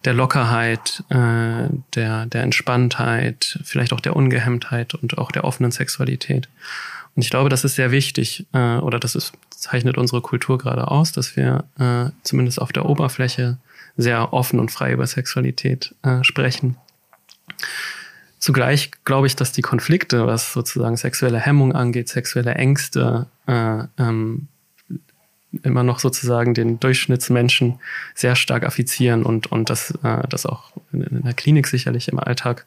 [0.06, 6.48] der Lockerheit, äh, der, der Entspanntheit, vielleicht auch der Ungehemmtheit und auch der offenen Sexualität.
[7.16, 10.90] Und ich glaube, das ist sehr wichtig, äh, oder das ist, zeichnet unsere Kultur gerade
[10.90, 13.58] aus, dass wir äh, zumindest auf der Oberfläche
[13.98, 16.78] sehr offen und frei über Sexualität äh, sprechen.
[18.40, 24.48] Zugleich glaube ich, dass die Konflikte, was sozusagen sexuelle Hemmung angeht, sexuelle Ängste, äh, ähm,
[25.64, 27.80] immer noch sozusagen den Durchschnittsmenschen
[28.14, 32.66] sehr stark affizieren und, und dass äh, das auch in der Klinik sicherlich im Alltag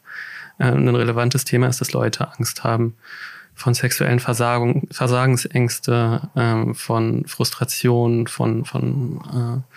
[0.59, 2.95] äh, ein relevantes Thema ist, dass Leute Angst haben
[3.53, 9.75] von sexuellen Versagung, Versagensängste, äh, von Frustration, von, von äh,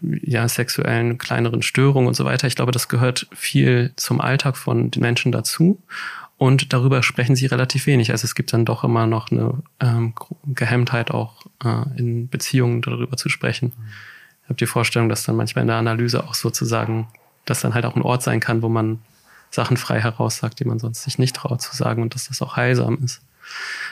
[0.00, 2.46] ja, sexuellen kleineren Störungen und so weiter.
[2.46, 5.80] Ich glaube, das gehört viel zum Alltag von den Menschen dazu.
[6.38, 8.10] Und darüber sprechen sie relativ wenig.
[8.10, 10.14] Also es gibt dann doch immer noch eine ähm,
[10.46, 13.72] Gehemmtheit auch äh, in Beziehungen darüber zu sprechen.
[14.42, 17.06] Ich habe die Vorstellung, dass dann manchmal in der Analyse auch sozusagen,
[17.44, 18.98] dass dann halt auch ein Ort sein kann, wo man
[19.50, 22.56] Sachen frei heraussagt, die man sonst sich nicht traut zu sagen und dass das auch
[22.56, 23.20] heilsam ist.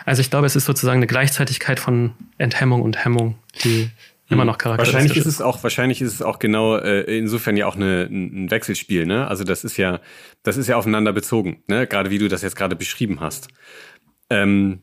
[0.05, 3.91] Also ich glaube, es ist sozusagen eine Gleichzeitigkeit von Enthemmung und Hemmung, die
[4.31, 5.27] immer noch charakteristisch wahrscheinlich ist.
[5.27, 9.27] es auch, wahrscheinlich ist es auch genau äh, insofern ja auch eine, ein Wechselspiel, ne?
[9.27, 10.01] Also das ist ja,
[10.43, 11.87] das ist ja aufeinander bezogen, ne?
[11.87, 13.49] Gerade wie du das jetzt gerade beschrieben hast.
[14.31, 14.83] Ähm,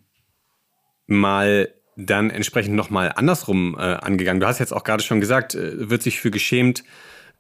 [1.08, 4.40] mal dann entsprechend nochmal andersrum äh, angegangen.
[4.40, 6.84] Du hast jetzt auch gerade schon gesagt, äh, wird sich für geschämt.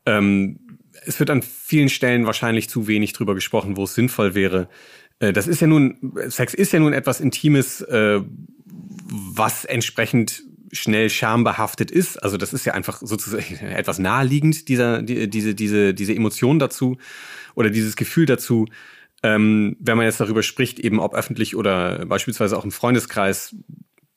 [0.06, 0.60] Ähm,
[1.06, 4.68] es wird an vielen Stellen wahrscheinlich zu wenig drüber gesprochen, wo es sinnvoll wäre.
[5.20, 8.22] Äh, das ist ja nun, Sex ist ja nun etwas Intimes, äh,
[9.10, 12.22] was entsprechend schnell schambehaftet ist.
[12.22, 16.98] Also das ist ja einfach sozusagen etwas naheliegend, dieser, die, diese, diese, diese Emotion dazu
[17.56, 18.66] oder dieses Gefühl dazu.
[19.24, 23.56] Ähm, wenn man jetzt darüber spricht, eben ob öffentlich oder beispielsweise auch im Freundeskreis,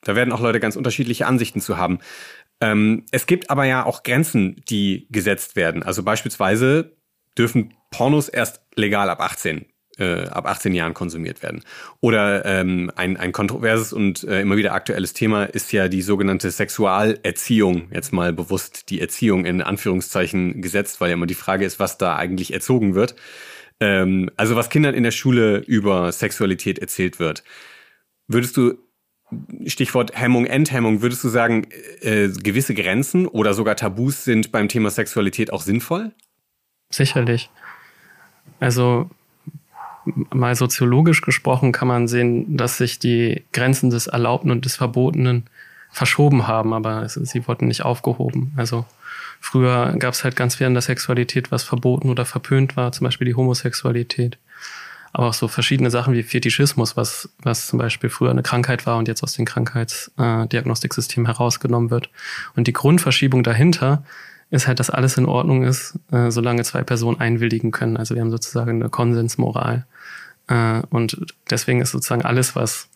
[0.03, 1.99] da werden auch Leute ganz unterschiedliche Ansichten zu haben.
[2.61, 5.83] Ähm, es gibt aber ja auch Grenzen, die gesetzt werden.
[5.83, 6.97] Also beispielsweise
[7.39, 9.67] dürfen Pornos erst legal ab 18
[10.01, 11.63] äh, ab 18 Jahren konsumiert werden.
[12.01, 16.51] Oder ähm, ein, ein kontroverses und äh, immer wieder aktuelles Thema ist ja die sogenannte
[16.51, 17.89] Sexualerziehung.
[17.93, 21.99] Jetzt mal bewusst die Erziehung in Anführungszeichen gesetzt, weil ja immer die Frage ist, was
[21.99, 23.15] da eigentlich erzogen wird.
[23.79, 27.45] Ähm, also was Kindern in der Schule über Sexualität erzählt wird.
[28.27, 28.79] Würdest du
[29.67, 31.67] Stichwort Hemmung, Enthemmung, würdest du sagen,
[32.01, 36.13] äh, gewisse Grenzen oder sogar Tabus sind beim Thema Sexualität auch sinnvoll?
[36.91, 37.51] Sicherlich.
[38.59, 39.09] Also
[40.33, 45.45] mal soziologisch gesprochen kann man sehen, dass sich die Grenzen des Erlaubten und des Verbotenen
[45.91, 48.53] verschoben haben, aber sie wurden nicht aufgehoben.
[48.57, 48.85] Also
[49.41, 53.05] früher gab es halt ganz viel in der Sexualität, was verboten oder verpönt war, zum
[53.05, 54.39] Beispiel die Homosexualität
[55.13, 58.97] aber auch so verschiedene Sachen wie Fetischismus, was, was zum Beispiel früher eine Krankheit war
[58.97, 62.11] und jetzt aus dem Krankheitsdiagnostiksystem äh, herausgenommen wird.
[62.55, 64.05] Und die Grundverschiebung dahinter
[64.51, 67.97] ist halt, dass alles in Ordnung ist, äh, solange zwei Personen einwilligen können.
[67.97, 69.87] Also wir haben sozusagen eine Konsensmoral.
[70.49, 72.89] Äh, und deswegen ist sozusagen alles, was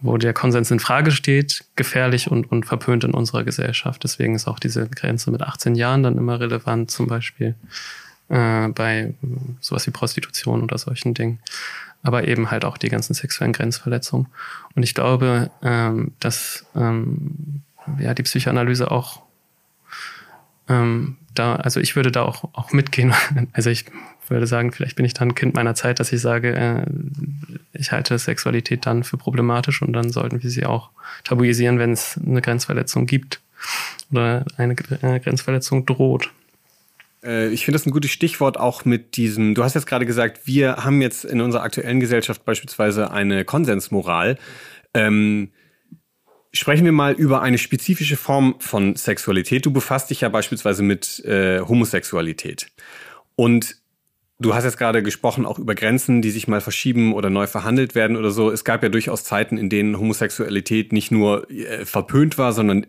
[0.00, 4.04] wo der Konsens in Frage steht, gefährlich und, und verpönt in unserer Gesellschaft.
[4.04, 7.56] Deswegen ist auch diese Grenze mit 18 Jahren dann immer relevant, zum Beispiel
[8.28, 9.14] äh, bei
[9.60, 11.40] sowas wie Prostitution oder solchen Dingen.
[12.02, 14.28] Aber eben halt auch die ganzen sexuellen Grenzverletzungen.
[14.76, 17.62] Und ich glaube, ähm, dass ähm,
[17.98, 19.22] ja, die Psychoanalyse auch
[20.68, 23.14] ähm, da, also ich würde da auch, auch mitgehen.
[23.52, 23.86] Also ich
[24.28, 26.86] würde sagen, vielleicht bin ich dann Kind meiner Zeit, dass ich sage, äh,
[27.72, 30.90] ich halte Sexualität dann für problematisch und dann sollten wir sie auch
[31.24, 33.40] tabuisieren, wenn es eine Grenzverletzung gibt
[34.12, 36.30] oder eine äh, Grenzverletzung droht.
[37.24, 40.46] Äh, ich finde das ein gutes Stichwort auch mit diesem, du hast jetzt gerade gesagt,
[40.46, 44.38] wir haben jetzt in unserer aktuellen Gesellschaft beispielsweise eine Konsensmoral.
[44.94, 45.50] Ähm,
[46.52, 49.66] sprechen wir mal über eine spezifische Form von Sexualität.
[49.66, 52.68] Du befasst dich ja beispielsweise mit äh, Homosexualität.
[53.36, 53.76] Und
[54.40, 57.96] Du hast jetzt gerade gesprochen auch über Grenzen, die sich mal verschieben oder neu verhandelt
[57.96, 58.52] werden oder so.
[58.52, 62.86] Es gab ja durchaus Zeiten, in denen Homosexualität nicht nur äh, verpönt war, sondern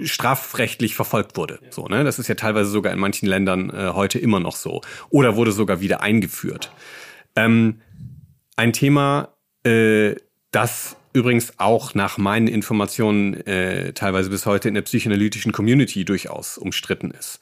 [0.00, 1.60] strafrechtlich verfolgt wurde.
[1.70, 2.02] So, ne?
[2.02, 4.80] Das ist ja teilweise sogar in manchen Ländern äh, heute immer noch so.
[5.10, 6.72] Oder wurde sogar wieder eingeführt.
[7.36, 7.82] Ähm,
[8.56, 9.28] ein Thema,
[9.62, 10.16] äh,
[10.50, 16.58] das übrigens auch nach meinen Informationen äh, teilweise bis heute in der psychoanalytischen Community durchaus
[16.58, 17.40] umstritten ist.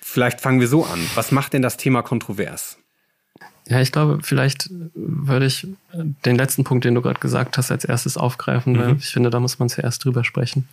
[0.00, 1.00] Vielleicht fangen wir so an.
[1.14, 2.78] Was macht denn das Thema kontrovers?
[3.68, 7.84] Ja, ich glaube, vielleicht würde ich den letzten Punkt, den du gerade gesagt hast, als
[7.84, 8.96] erstes aufgreifen, weil mhm.
[8.98, 10.68] ich finde, da muss man zuerst drüber sprechen.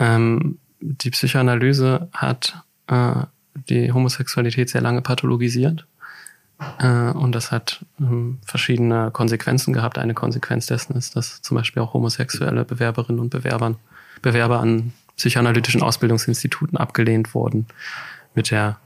[0.00, 3.22] Ähm, die Psychoanalyse hat äh,
[3.68, 5.86] die Homosexualität sehr lange pathologisiert.
[6.78, 9.98] Äh, und das hat ähm, verschiedene Konsequenzen gehabt.
[9.98, 13.76] Eine Konsequenz dessen ist, dass zum Beispiel auch homosexuelle Bewerberinnen und Bewerbern,
[14.22, 17.66] Bewerber an psychoanalytischen Ausbildungsinstituten abgelehnt wurden
[18.34, 18.78] mit der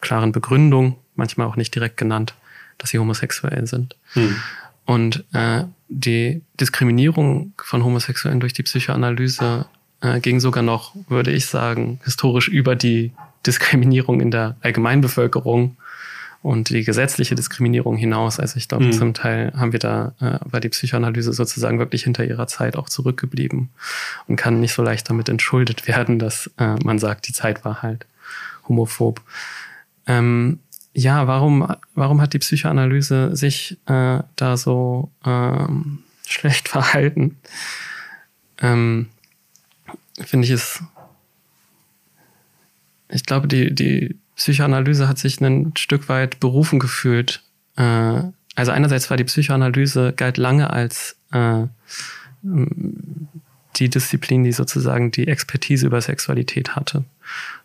[0.00, 2.34] klaren Begründung, manchmal auch nicht direkt genannt,
[2.78, 3.96] dass sie homosexuell sind.
[4.14, 4.36] Hm.
[4.84, 9.66] Und äh, die Diskriminierung von Homosexuellen durch die Psychoanalyse
[10.00, 13.12] äh, ging sogar noch, würde ich sagen, historisch über die
[13.46, 15.76] Diskriminierung in der Allgemeinbevölkerung
[16.42, 18.40] und die gesetzliche Diskriminierung hinaus.
[18.40, 18.92] Also ich glaube, mhm.
[18.92, 22.88] zum Teil haben wir da, äh, war die Psychoanalyse sozusagen wirklich hinter ihrer Zeit auch
[22.88, 23.70] zurückgeblieben
[24.26, 27.82] und kann nicht so leicht damit entschuldet werden, dass äh, man sagt, die Zeit war
[27.82, 28.06] halt
[28.68, 29.20] homophob.
[30.06, 30.58] Ähm,
[30.94, 37.38] ja, warum, warum hat die Psychoanalyse sich äh, da so ähm, schlecht verhalten?
[38.60, 39.08] Ähm,
[40.20, 40.82] Finde ich es.
[43.08, 47.44] Ich glaube, die, die Psychoanalyse hat sich ein Stück weit berufen gefühlt.
[47.76, 48.22] Äh,
[48.56, 51.66] also einerseits war die Psychoanalyse galt lange als äh,
[53.76, 57.04] die Disziplin, die sozusagen die Expertise über Sexualität hatte.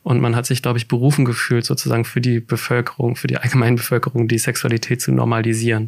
[0.03, 3.75] Und man hat sich, glaube ich, berufen gefühlt, sozusagen für die Bevölkerung, für die allgemeine
[3.75, 5.85] Bevölkerung, die Sexualität zu normalisieren.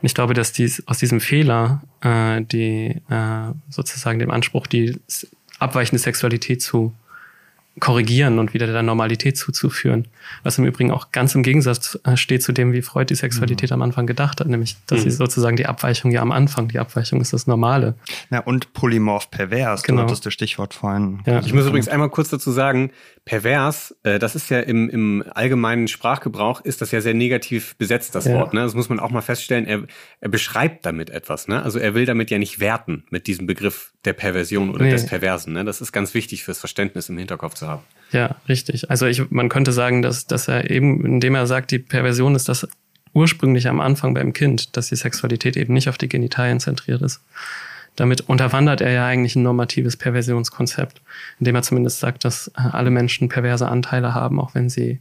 [0.00, 4.96] Und ich glaube, dass dies aus diesem Fehler, äh, die äh, sozusagen dem Anspruch, die
[5.58, 6.94] abweichende Sexualität zu
[7.78, 10.08] korrigieren und wieder der Normalität zuzuführen.
[10.42, 13.70] Was im Übrigen auch ganz im Gegensatz äh, steht zu dem, wie Freud die Sexualität
[13.70, 13.74] mhm.
[13.74, 15.04] am Anfang gedacht hat, nämlich, dass mhm.
[15.04, 17.94] sie sozusagen die Abweichung ja am Anfang, die Abweichung ist das Normale.
[18.30, 20.02] Ja, und polymorph pervers, genau.
[20.02, 21.20] das ist das Stichwort vorhin.
[21.26, 21.40] Ja.
[21.40, 22.90] Ich muss übrigens einmal kurz dazu sagen,
[23.24, 28.14] pervers, äh, das ist ja im, im allgemeinen Sprachgebrauch, ist das ja sehr negativ besetzt,
[28.14, 28.34] das ja.
[28.34, 28.52] Wort.
[28.52, 28.62] Ne?
[28.62, 29.66] Das muss man auch mal feststellen.
[29.66, 29.84] Er,
[30.20, 31.46] er beschreibt damit etwas.
[31.46, 31.62] Ne?
[31.62, 34.90] Also er will damit ja nicht werten mit diesem Begriff der Perversion oder nee.
[34.90, 35.52] des Perversen.
[35.52, 35.64] Ne?
[35.64, 37.82] Das ist ganz wichtig fürs Verständnis im Hinterkopf zu haben.
[38.12, 38.90] Ja, richtig.
[38.90, 42.48] Also ich, man könnte sagen, dass, dass er eben, indem er sagt, die Perversion ist
[42.48, 42.66] das
[43.12, 47.20] ursprünglich am Anfang beim Kind, dass die Sexualität eben nicht auf die Genitalien zentriert ist.
[47.96, 51.02] Damit unterwandert er ja eigentlich ein normatives Perversionskonzept,
[51.38, 55.00] indem er zumindest sagt, dass alle Menschen perverse Anteile haben, auch wenn sie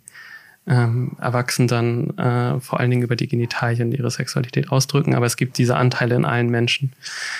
[0.67, 5.35] ähm, Erwachsenen dann äh, vor allen Dingen über die Genitalien ihre Sexualität ausdrücken, aber es
[5.35, 6.93] gibt diese Anteile in allen Menschen.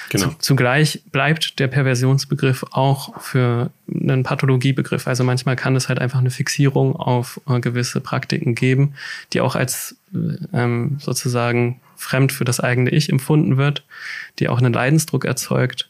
[0.10, 0.34] Genau.
[0.40, 5.08] Zugleich bleibt der Perversionsbegriff auch für einen Pathologiebegriff.
[5.08, 8.96] Also manchmal kann es halt einfach eine Fixierung auf äh, gewisse Praktiken geben,
[9.34, 10.18] die auch als äh,
[10.54, 13.84] ähm, sozusagen fremd für das eigene Ich empfunden wird,
[14.40, 15.89] die auch einen Leidensdruck erzeugt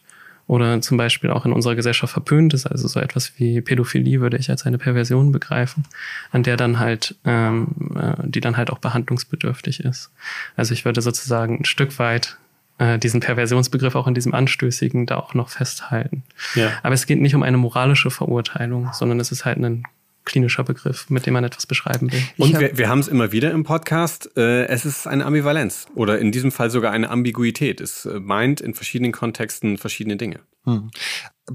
[0.49, 2.65] oder zum Beispiel auch in unserer Gesellschaft verpönt ist.
[2.65, 5.85] Also so etwas wie Pädophilie würde ich als eine Perversion begreifen,
[6.31, 10.09] an der dann halt, ähm, äh, die dann halt auch behandlungsbedürftig ist.
[10.55, 12.39] Also ich würde sozusagen ein Stück weit
[12.79, 16.23] äh, diesen Perversionsbegriff auch in diesem Anstößigen da auch noch festhalten.
[16.55, 16.71] Ja.
[16.81, 19.83] Aber es geht nicht um eine moralische Verurteilung, sondern es ist halt ein
[20.29, 22.21] klinischer Begriff, mit dem man etwas beschreiben will.
[22.37, 25.87] Und hab, wir, wir haben es immer wieder im Podcast, äh, es ist eine Ambivalenz
[25.95, 27.81] oder in diesem Fall sogar eine Ambiguität.
[27.81, 30.39] Es äh, meint in verschiedenen Kontexten verschiedene Dinge.
[30.65, 30.91] Hm.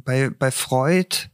[0.04, 1.28] Bei, bei Freud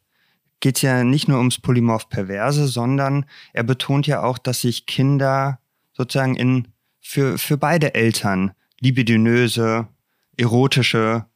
[0.60, 3.24] geht es ja nicht nur ums Polymorph Perverse, sondern
[3.54, 5.58] er betont ja auch, dass sich Kinder
[5.94, 6.68] sozusagen in
[7.00, 9.88] für, für beide Eltern libidinöse,
[10.36, 11.26] erotische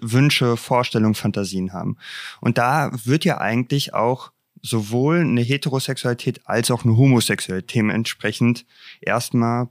[0.00, 1.96] Wünsche, Vorstellungen, Fantasien haben.
[2.40, 8.64] Und da wird ja eigentlich auch sowohl eine Heterosexualität als auch eine Homosexualität dementsprechend
[9.00, 9.68] erstmal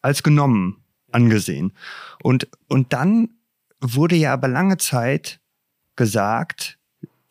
[0.00, 1.72] als genommen angesehen.
[2.22, 3.30] Und, und dann
[3.80, 5.40] wurde ja aber lange Zeit
[5.96, 6.78] gesagt,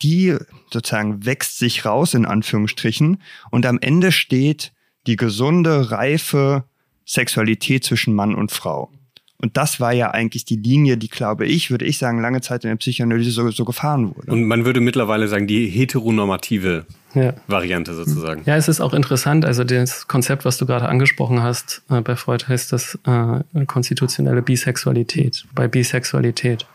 [0.02, 0.38] die
[0.72, 4.74] sozusagen wächst sich raus in Anführungsstrichen und am Ende steht
[5.08, 6.66] die gesunde, reife
[7.06, 8.92] Sexualität zwischen Mann und Frau.
[9.42, 12.66] Und das war ja eigentlich die Linie, die, glaube ich, würde ich sagen, lange Zeit
[12.66, 14.32] in der Psychoanalyse so, so gefahren wurde.
[14.32, 17.34] Und man würde mittlerweile sagen, die heteronormative ja.
[17.48, 18.42] Variante sozusagen.
[18.46, 19.46] Ja, es ist auch interessant.
[19.46, 24.42] Also das Konzept, was du gerade angesprochen hast, äh, bei Freud heißt das äh, konstitutionelle
[24.42, 25.46] Bisexualität.
[25.56, 26.66] Bei Bisexualität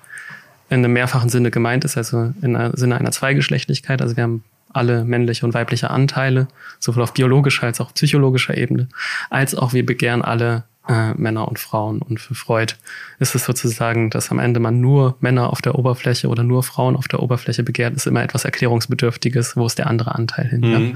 [0.71, 4.01] in einem mehrfachen Sinne gemeint ist, also in einem Sinne einer Zweigeschlechtlichkeit.
[4.01, 6.49] Also wir haben alle männliche und weibliche Anteile,
[6.81, 8.89] sowohl auf biologischer als auch psychologischer Ebene,
[9.29, 12.03] als auch wir begehren alle äh, Männer und Frauen.
[12.03, 12.75] Und für Freud
[13.19, 16.97] ist es sozusagen, dass am Ende man nur Männer auf der Oberfläche oder nur Frauen
[16.97, 20.61] auf der Oberfläche begehrt, ist immer etwas Erklärungsbedürftiges, wo ist der andere Anteil hin.
[20.61, 20.73] Mhm.
[20.73, 20.79] Ja?
[20.79, 20.95] Mhm.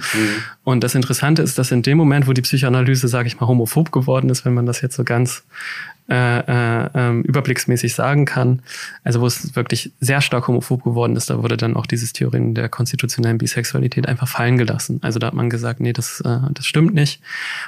[0.64, 3.92] Und das Interessante ist, dass in dem Moment, wo die Psychoanalyse, sage ich mal, homophob
[3.92, 5.44] geworden ist, wenn man das jetzt so ganz
[6.10, 8.62] äh, äh, ähm, überblicksmäßig sagen kann.
[9.04, 12.54] Also wo es wirklich sehr stark homophob geworden ist, da wurde dann auch dieses Theorien
[12.54, 15.00] der konstitutionellen Bisexualität einfach fallen gelassen.
[15.02, 17.20] Also da hat man gesagt, nee, das, äh, das stimmt nicht.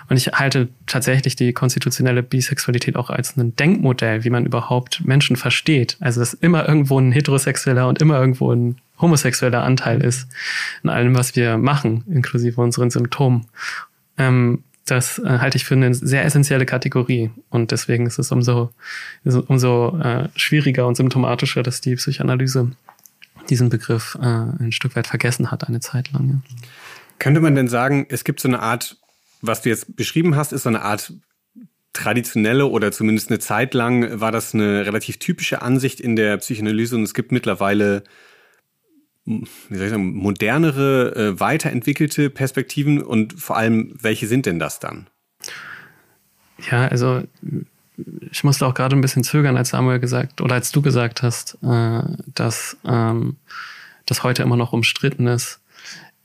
[0.08, 5.36] Und ich halte tatsächlich die konstitutionelle Bisexualität auch als ein Denkmodell, wie man überhaupt Menschen
[5.36, 5.98] versteht.
[6.00, 10.28] Also dass immer irgendwo ein heterosexueller und immer irgendwo ein homosexueller Anteil ist
[10.82, 13.46] in allem, was wir machen, inklusive unseren Symptomen.
[14.16, 17.30] Ähm, das äh, halte ich für eine sehr essentielle Kategorie.
[17.50, 18.70] Und deswegen ist es umso,
[19.24, 22.72] umso äh, schwieriger und symptomatischer, dass die Psychoanalyse
[23.48, 26.28] diesen Begriff äh, ein Stück weit vergessen hat, eine Zeit lang.
[26.28, 26.58] Ja.
[27.18, 28.96] Könnte man denn sagen, es gibt so eine Art,
[29.42, 31.12] was du jetzt beschrieben hast, ist so eine Art
[31.92, 36.96] traditionelle oder zumindest eine Zeit lang war das eine relativ typische Ansicht in der Psychoanalyse
[36.96, 38.04] und es gibt mittlerweile
[39.68, 44.80] wie soll ich sagen, modernere, äh, weiterentwickelte Perspektiven und vor allem, welche sind denn das
[44.80, 45.06] dann?
[46.70, 47.22] Ja, also
[48.30, 51.58] ich musste auch gerade ein bisschen zögern, als Samuel gesagt oder als du gesagt hast,
[51.62, 52.02] äh,
[52.34, 53.36] dass ähm,
[54.06, 55.60] das heute immer noch umstritten ist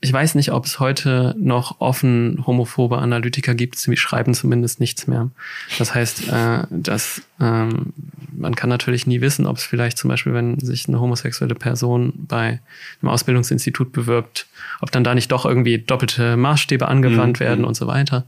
[0.00, 3.76] ich weiß nicht, ob es heute noch offen homophobe Analytiker gibt.
[3.76, 5.30] Sie schreiben zumindest nichts mehr.
[5.78, 7.92] Das heißt, äh, dass ähm,
[8.38, 12.12] man kann natürlich nie wissen, ob es vielleicht zum Beispiel, wenn sich eine homosexuelle Person
[12.16, 12.60] bei
[13.00, 14.46] einem Ausbildungsinstitut bewirbt,
[14.80, 17.44] ob dann da nicht doch irgendwie doppelte Maßstäbe angewandt mhm.
[17.44, 18.26] werden und so weiter.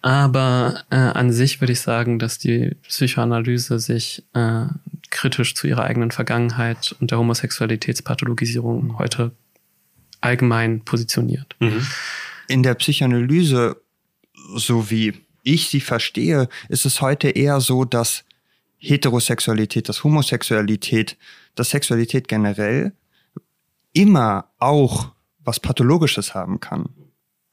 [0.00, 4.66] Aber äh, an sich würde ich sagen, dass die Psychoanalyse sich äh,
[5.10, 9.32] kritisch zu ihrer eigenen Vergangenheit und der Homosexualitätspathologisierung heute
[10.20, 11.56] allgemein positioniert.
[11.58, 11.86] Mhm.
[12.48, 13.76] In der Psychoanalyse,
[14.54, 18.24] so wie ich sie verstehe, ist es heute eher so, dass
[18.78, 21.16] Heterosexualität, dass Homosexualität,
[21.54, 22.92] dass Sexualität generell
[23.92, 25.12] immer auch
[25.44, 26.90] was Pathologisches haben kann.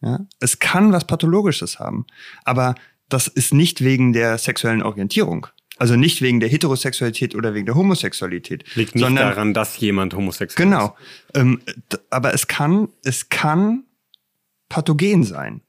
[0.02, 0.20] Ja?
[0.40, 2.06] Es kann was Pathologisches haben,
[2.44, 2.76] aber
[3.10, 5.48] das ist nicht wegen der sexuellen Orientierung.
[5.78, 8.64] Also nicht wegen der Heterosexualität oder wegen der Homosexualität.
[8.76, 10.96] Liegt nicht sondern, daran, dass jemand homosexuell genau,
[11.28, 11.34] ist.
[11.34, 11.58] Genau.
[11.58, 11.62] Ähm,
[12.10, 13.84] aber es kann, es kann
[14.70, 15.62] pathogen sein.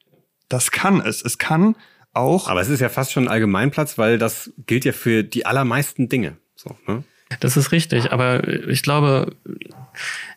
[0.49, 1.23] Das kann es.
[1.23, 1.75] Es kann
[2.17, 2.49] auch.
[2.49, 6.09] Aber es ist ja fast schon ein Allgemeinplatz, weil das gilt ja für die allermeisten
[6.09, 6.37] Dinge.
[6.55, 7.05] So, ne?
[7.41, 9.35] Das ist richtig, aber ich glaube,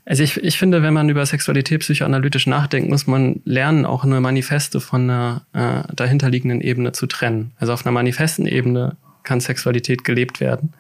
[0.05, 4.19] also ich, ich finde, wenn man über Sexualität psychoanalytisch nachdenkt, muss man lernen, auch eine
[4.19, 7.51] Manifeste von einer äh, dahinterliegenden Ebene zu trennen.
[7.57, 10.73] Also auf einer manifesten Ebene kann Sexualität gelebt werden.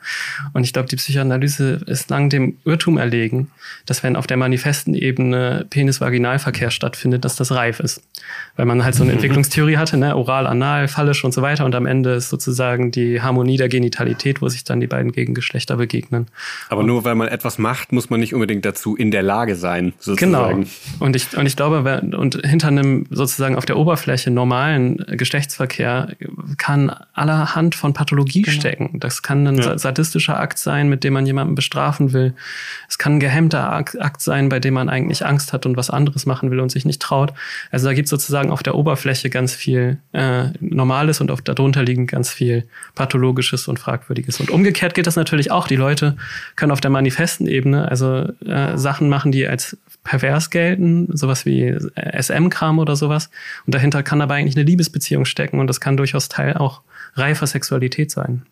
[0.53, 3.51] Und ich glaube, die Psychoanalyse ist lang dem Irrtum erlegen,
[3.85, 8.01] dass wenn auf der manifesten Ebene Penis-Vaginalverkehr stattfindet, dass das reif ist.
[8.55, 10.15] Weil man halt so eine Entwicklungstheorie hatte, ne?
[10.15, 11.65] oral, anal, fallisch und so weiter.
[11.65, 15.77] Und am Ende ist sozusagen die Harmonie der Genitalität, wo sich dann die beiden Gegengeschlechter
[15.77, 16.27] begegnen.
[16.69, 19.55] Aber und nur weil man etwas macht, muss man nicht unbedingt dazu in der Lage
[19.55, 20.61] sein, sozusagen.
[20.61, 20.69] Genau.
[20.99, 26.15] Und ich, und ich glaube, und hinter einem sozusagen auf der Oberfläche normalen Geschlechtsverkehr
[26.57, 27.93] kann allerhand von
[28.29, 28.59] Pathologie genau.
[28.59, 28.99] stecken.
[28.99, 29.77] Das kann ein ja.
[29.77, 32.33] sadistischer Akt sein, mit dem man jemanden bestrafen will.
[32.87, 36.25] Es kann ein gehemmter Akt sein, bei dem man eigentlich Angst hat und was anderes
[36.25, 37.33] machen will und sich nicht traut.
[37.71, 41.83] Also da gibt es sozusagen auf der Oberfläche ganz viel äh, Normales und auf darunter
[41.83, 42.65] liegend ganz viel
[42.95, 44.39] Pathologisches und Fragwürdiges.
[44.39, 45.67] Und umgekehrt geht das natürlich auch.
[45.67, 46.17] Die Leute
[46.55, 51.75] können auf der manifesten Ebene also äh, Sachen machen, die als pervers gelten, sowas wie
[52.17, 53.29] SM-Kram oder sowas.
[53.65, 56.81] Und dahinter kann aber eigentlich eine Liebesbeziehung stecken und das kann durchaus Teil auch
[57.13, 58.45] reifer Sexualität sein.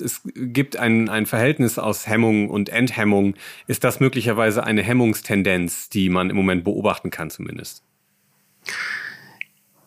[0.00, 3.34] Es gibt ein, ein Verhältnis aus Hemmung und Enthemmung.
[3.66, 7.82] Ist das möglicherweise eine Hemmungstendenz, die man im Moment beobachten kann zumindest?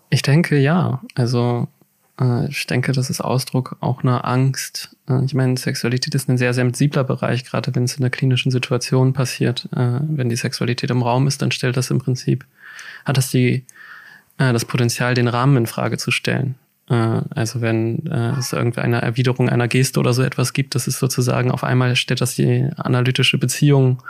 [0.09, 1.01] Ich denke ja.
[1.15, 1.67] Also
[2.19, 4.95] äh, ich denke, das ist Ausdruck auch einer Angst.
[5.09, 8.51] Äh, ich meine, Sexualität ist ein sehr sensibler Bereich, gerade wenn es in einer klinischen
[8.51, 9.67] Situation passiert.
[9.75, 12.45] Äh, wenn die Sexualität im Raum ist, dann stellt das im Prinzip,
[13.05, 13.65] hat das die,
[14.37, 16.55] äh, das Potenzial, den Rahmen in Frage zu stellen.
[16.89, 20.99] Äh, also wenn äh, es irgendeine Erwiderung einer Geste oder so etwas gibt, das ist
[20.99, 24.03] sozusagen auf einmal stellt das die analytische Beziehung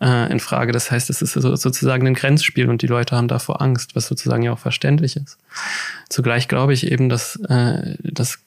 [0.00, 0.72] äh, in Frage.
[0.72, 4.42] Das heißt, es ist sozusagen ein Grenzspiel und die Leute haben davor Angst, was sozusagen
[4.42, 5.38] ja auch verständlich ist.
[6.08, 7.38] Zugleich glaube ich eben, dass
[8.02, 8.38] dass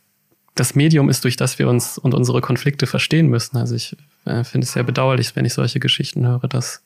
[0.55, 3.57] das Medium ist, durch das wir uns und unsere Konflikte verstehen müssen.
[3.57, 6.81] Also ich finde es sehr bedauerlich, wenn ich solche Geschichten höre, dass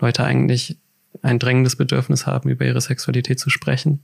[0.00, 0.76] Leute eigentlich
[1.22, 4.00] ein drängendes Bedürfnis haben, über ihre Sexualität zu sprechen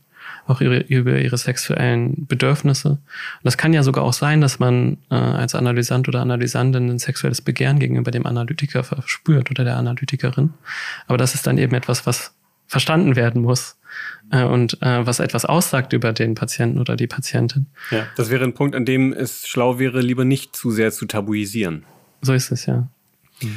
[0.47, 2.91] auch ihre, über ihre sexuellen Bedürfnisse.
[2.91, 3.01] Und
[3.43, 7.41] das kann ja sogar auch sein, dass man äh, als Analysant oder Analysantin ein sexuelles
[7.41, 10.55] Begehren gegenüber dem Analytiker verspürt oder der Analytikerin.
[11.07, 12.35] Aber das ist dann eben etwas, was
[12.67, 13.79] verstanden werden muss
[14.31, 17.67] äh, und äh, was etwas aussagt über den Patienten oder die Patientin.
[17.91, 21.07] Ja, das wäre ein Punkt, an dem es schlau wäre, lieber nicht zu sehr zu
[21.07, 21.85] tabuisieren.
[22.23, 22.89] So ist es ja.
[23.43, 23.57] Mhm.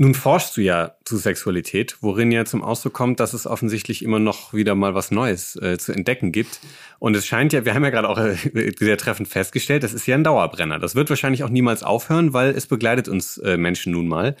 [0.00, 4.20] Nun forschst du ja zu Sexualität, worin ja zum Ausdruck kommt, dass es offensichtlich immer
[4.20, 6.60] noch wieder mal was Neues äh, zu entdecken gibt.
[7.00, 8.36] Und es scheint ja, wir haben ja gerade auch äh,
[8.78, 10.78] sehr treffend festgestellt, das ist ja ein Dauerbrenner.
[10.78, 14.36] Das wird wahrscheinlich auch niemals aufhören, weil es begleitet uns äh, Menschen nun mal.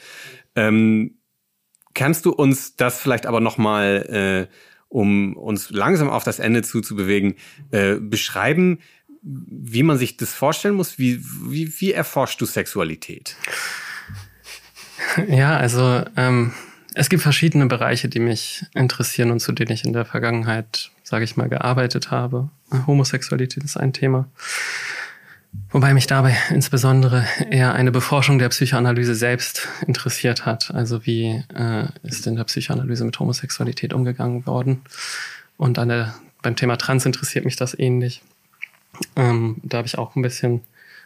[0.54, 1.18] Ähm,
[1.92, 4.54] kannst du uns das vielleicht aber noch mal, äh,
[4.86, 7.34] um uns langsam auf das Ende zuzubewegen,
[7.72, 8.78] äh, beschreiben,
[9.22, 11.00] wie man sich das vorstellen muss?
[11.00, 13.36] Wie, wie, wie erforschst du Sexualität?
[15.28, 16.52] Ja, also ähm,
[16.94, 21.24] es gibt verschiedene Bereiche, die mich interessieren und zu denen ich in der Vergangenheit, sage
[21.24, 22.50] ich mal, gearbeitet habe.
[22.86, 24.28] Homosexualität ist ein Thema.
[25.70, 30.72] Wobei mich dabei insbesondere eher eine Beforschung der Psychoanalyse selbst interessiert hat.
[30.74, 34.82] Also wie äh, ist in der Psychoanalyse mit Homosexualität umgegangen worden?
[35.56, 38.22] Und an der, beim Thema Trans interessiert mich das ähnlich.
[39.16, 40.62] Ähm, da habe ich auch ein bisschen,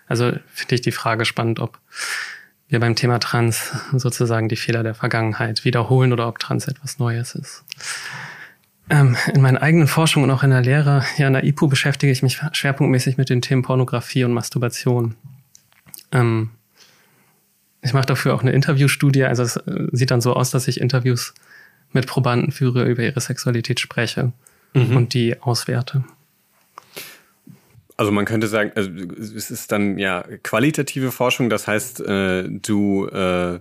[0.06, 1.78] also finde ich die Frage spannend, ob
[2.72, 7.34] wir beim Thema Trans sozusagen die Fehler der Vergangenheit wiederholen oder ob Trans etwas Neues
[7.34, 7.64] ist.
[8.90, 12.10] Ähm, in meinen eigenen Forschungen und auch in der Lehre, ja, in der IPU beschäftige
[12.10, 15.14] ich mich schwerpunktmäßig mit den Themen Pornografie und Masturbation.
[16.10, 16.50] Ähm,
[17.82, 19.24] ich mache dafür auch eine Interviewstudie.
[19.24, 21.34] Also es äh, sieht dann so aus, dass ich Interviews
[21.92, 24.32] mit Probanden führe, über ihre Sexualität spreche
[24.72, 24.96] mhm.
[24.96, 26.04] und die auswerte.
[27.96, 33.06] Also man könnte sagen, also es ist dann ja qualitative Forschung, das heißt, äh, du
[33.06, 33.60] äh,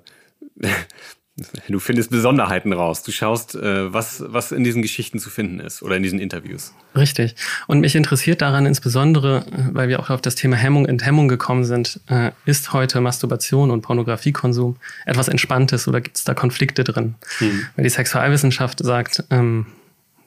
[1.70, 3.04] du findest Besonderheiten raus.
[3.04, 6.74] Du schaust, äh, was, was in diesen Geschichten zu finden ist oder in diesen Interviews.
[6.96, 7.36] Richtig.
[7.68, 12.00] Und mich interessiert daran insbesondere, weil wir auch auf das Thema Hemmung, Enthemmung gekommen sind,
[12.08, 17.16] äh, ist heute Masturbation und Pornografiekonsum etwas Entspanntes oder gibt es da Konflikte drin?
[17.38, 17.66] Hm.
[17.76, 19.68] Weil die Sexualwissenschaft sagt, ähm,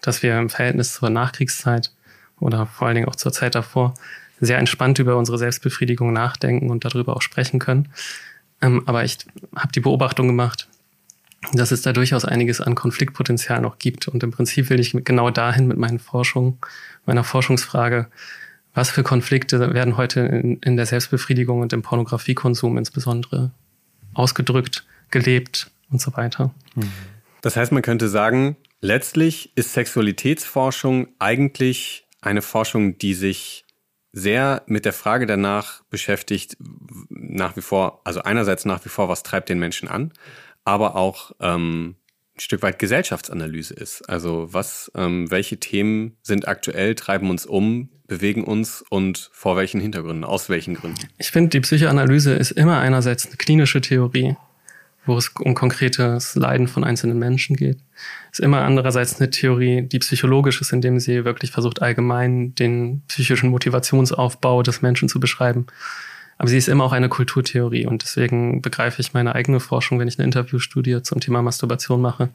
[0.00, 1.92] dass wir im Verhältnis zur Nachkriegszeit
[2.44, 3.94] oder vor allen Dingen auch zur Zeit davor
[4.40, 7.88] sehr entspannt über unsere Selbstbefriedigung nachdenken und darüber auch sprechen können.
[8.60, 9.18] Ähm, aber ich
[9.56, 10.68] habe die Beobachtung gemacht,
[11.52, 14.08] dass es da durchaus einiges an Konfliktpotenzial noch gibt.
[14.08, 16.58] Und im Prinzip will ich genau dahin mit meinen Forschungen,
[17.06, 18.08] meiner Forschungsfrage,
[18.74, 23.52] was für Konflikte werden heute in, in der Selbstbefriedigung und im Pornografiekonsum insbesondere
[24.14, 26.52] ausgedrückt, gelebt und so weiter.
[27.40, 33.64] Das heißt, man könnte sagen, letztlich ist Sexualitätsforschung eigentlich eine Forschung, die sich
[34.12, 36.56] sehr mit der Frage danach beschäftigt,
[37.08, 40.12] nach wie vor, also einerseits nach wie vor, was treibt den Menschen an,
[40.64, 41.96] aber auch ähm,
[42.36, 44.08] ein Stück weit Gesellschaftsanalyse ist.
[44.08, 49.80] Also was, ähm, welche Themen sind aktuell, treiben uns um, bewegen uns und vor welchen
[49.80, 51.08] Hintergründen, aus welchen Gründen?
[51.18, 54.36] Ich finde, die Psychoanalyse ist immer einerseits eine klinische Theorie,
[55.06, 57.78] wo es um konkretes Leiden von einzelnen Menschen geht.
[58.32, 63.50] Ist immer andererseits eine Theorie, die psychologisch ist, indem sie wirklich versucht, allgemein den psychischen
[63.50, 65.66] Motivationsaufbau des Menschen zu beschreiben.
[66.36, 70.08] Aber sie ist immer auch eine Kulturtheorie und deswegen begreife ich meine eigene Forschung, wenn
[70.08, 72.30] ich eine Interviewstudie zum Thema Masturbation mache,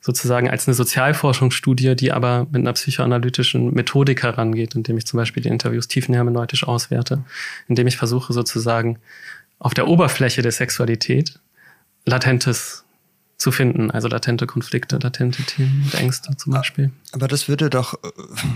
[0.00, 5.42] sozusagen als eine Sozialforschungsstudie, die aber mit einer psychoanalytischen Methodik herangeht, indem ich zum Beispiel
[5.42, 7.24] die Interviews tiefenhermeneutisch auswerte,
[7.66, 8.98] indem ich versuche sozusagen
[9.58, 11.40] auf der Oberfläche der Sexualität
[12.04, 12.84] Latentes
[13.36, 16.92] zu finden, also latente Konflikte, latente Themen und Ängste zum Beispiel.
[17.12, 18.08] Aber das würde doch äh,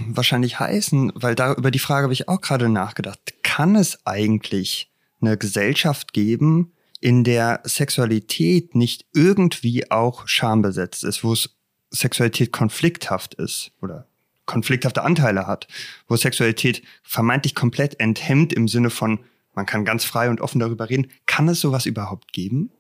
[0.08, 3.18] wahrscheinlich heißen, weil da über die Frage habe ich auch gerade nachgedacht.
[3.42, 4.90] Kann es eigentlich
[5.22, 11.56] eine Gesellschaft geben, in der Sexualität nicht irgendwie auch schambesetzt ist, wo es
[11.90, 14.06] Sexualität konflikthaft ist oder
[14.46, 15.66] konflikthafte Anteile hat,
[16.08, 19.20] wo Sexualität vermeintlich komplett enthemmt im Sinne von,
[19.54, 21.10] man kann ganz frei und offen darüber reden.
[21.26, 22.70] Kann es sowas überhaupt geben?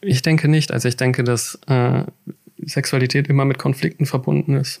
[0.00, 0.72] Ich denke nicht.
[0.72, 2.04] Also ich denke, dass äh,
[2.64, 4.80] Sexualität immer mit Konflikten verbunden ist.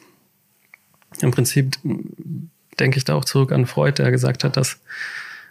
[1.20, 1.76] Im Prinzip
[2.78, 4.80] denke ich da auch zurück an Freud, der gesagt hat, dass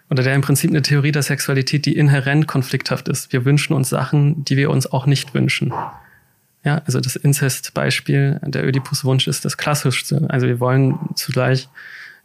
[0.09, 3.31] oder der im Prinzip eine Theorie der Sexualität, die inhärent konflikthaft ist.
[3.31, 5.71] Wir wünschen uns Sachen, die wir uns auch nicht wünschen.
[6.63, 10.25] Ja, also das Inzest-Beispiel, der Ödipus-Wunsch ist das klassischste.
[10.29, 11.69] Also wir wollen zugleich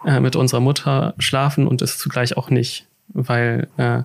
[0.07, 4.03] äh, mit unserer Mutter schlafen und es zugleich auch nicht, weil äh,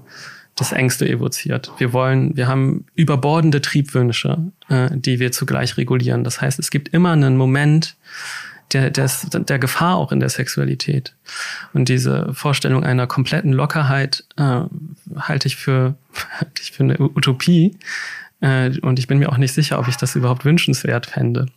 [0.59, 1.71] das Ängste evoziert.
[1.77, 6.23] Wir wollen, wir haben überbordende Triebwünsche, äh, die wir zugleich regulieren.
[6.23, 7.95] Das heißt, es gibt immer einen Moment
[8.73, 11.15] der, des, der Gefahr auch in der Sexualität.
[11.73, 14.61] Und diese Vorstellung einer kompletten Lockerheit äh,
[15.17, 15.95] halte ich für,
[16.39, 17.77] halte ich für eine Utopie.
[18.41, 21.47] Äh, und ich bin mir auch nicht sicher, ob ich das überhaupt wünschenswert fände.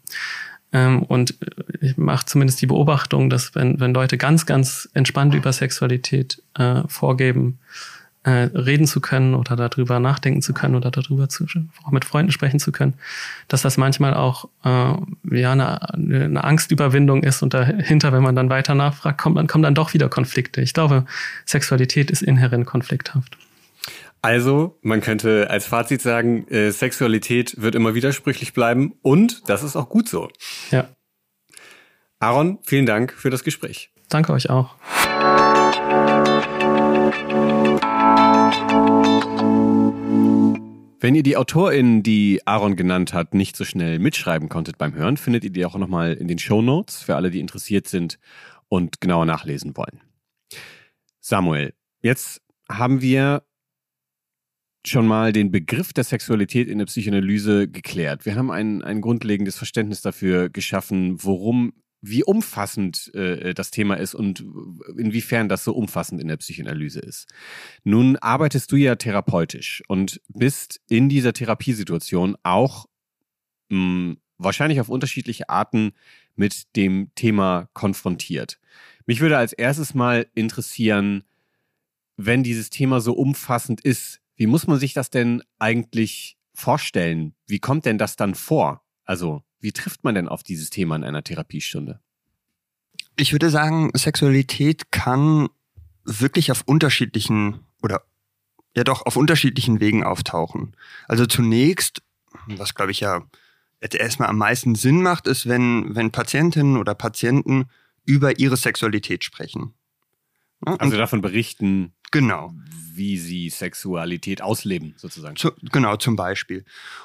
[0.72, 1.34] Ähm, und
[1.80, 6.82] ich mache zumindest die Beobachtung, dass wenn, wenn Leute ganz, ganz entspannt über Sexualität äh,
[6.88, 7.58] vorgeben,
[8.24, 11.46] äh, reden zu können oder darüber nachdenken zu können oder darüber zu,
[11.84, 12.94] auch mit Freunden sprechen zu können,
[13.48, 14.94] dass das manchmal auch äh,
[15.36, 19.62] ja eine, eine Angstüberwindung ist und dahinter, wenn man dann weiter nachfragt, kommt dann kommen
[19.64, 20.60] dann doch wieder Konflikte.
[20.60, 21.04] Ich glaube,
[21.46, 23.36] Sexualität ist inhärent konflikthaft.
[24.24, 29.74] Also, man könnte als Fazit sagen, äh, Sexualität wird immer widersprüchlich bleiben und das ist
[29.74, 30.30] auch gut so.
[30.70, 30.88] Ja.
[32.20, 33.90] Aaron, vielen Dank für das Gespräch.
[34.08, 34.76] Danke euch auch.
[41.02, 45.16] Wenn ihr die AutorInnen, die Aaron genannt hat, nicht so schnell mitschreiben konntet beim Hören,
[45.16, 48.20] findet ihr die auch nochmal in den Show Notes für alle, die interessiert sind
[48.68, 50.00] und genauer nachlesen wollen.
[51.18, 52.40] Samuel, jetzt
[52.70, 53.42] haben wir
[54.86, 58.24] schon mal den Begriff der Sexualität in der Psychoanalyse geklärt.
[58.24, 61.72] Wir haben ein, ein grundlegendes Verständnis dafür geschaffen, worum
[62.02, 64.44] wie umfassend äh, das Thema ist und
[64.98, 67.32] inwiefern das so umfassend in der Psychoanalyse ist.
[67.84, 72.86] Nun arbeitest du ja therapeutisch und bist in dieser Therapiesituation auch
[73.70, 75.92] mh, hm, wahrscheinlich auf unterschiedliche Arten
[76.34, 78.58] mit dem Thema konfrontiert.
[79.06, 81.22] Mich würde als erstes mal interessieren,
[82.16, 87.34] wenn dieses Thema so umfassend ist, wie muss man sich das denn eigentlich vorstellen?
[87.46, 88.82] Wie kommt denn das dann vor?
[89.04, 92.00] Also wie trifft man denn auf dieses Thema in einer Therapiestunde?
[93.16, 95.48] Ich würde sagen, Sexualität kann
[96.04, 98.02] wirklich auf unterschiedlichen oder
[98.76, 100.76] ja doch auf unterschiedlichen Wegen auftauchen.
[101.06, 102.02] Also zunächst,
[102.46, 103.22] was glaube ich ja
[103.80, 107.66] erstmal am meisten Sinn macht, ist, wenn, wenn Patientinnen oder Patienten
[108.04, 109.74] über ihre Sexualität sprechen.
[110.66, 112.52] Ja, also davon berichten, genau
[112.94, 115.36] wie sie Sexualität ausleben, sozusagen.
[115.36, 116.64] Zu, genau, zum Beispiel.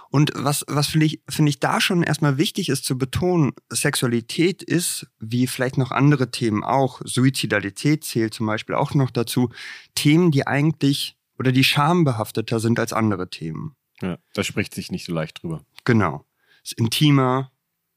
[0.10, 4.64] Und was, was finde ich, finde ich da schon erstmal wichtig ist zu betonen, Sexualität
[4.64, 9.49] ist, wie vielleicht noch andere Themen auch, Suizidalität zählt zum Beispiel auch noch dazu,
[9.95, 13.76] Themen, die eigentlich oder die schambehafteter sind als andere Themen.
[14.01, 15.64] Ja, da spricht sich nicht so leicht drüber.
[15.86, 16.26] Genau.
[16.64, 17.51] Ist intimer,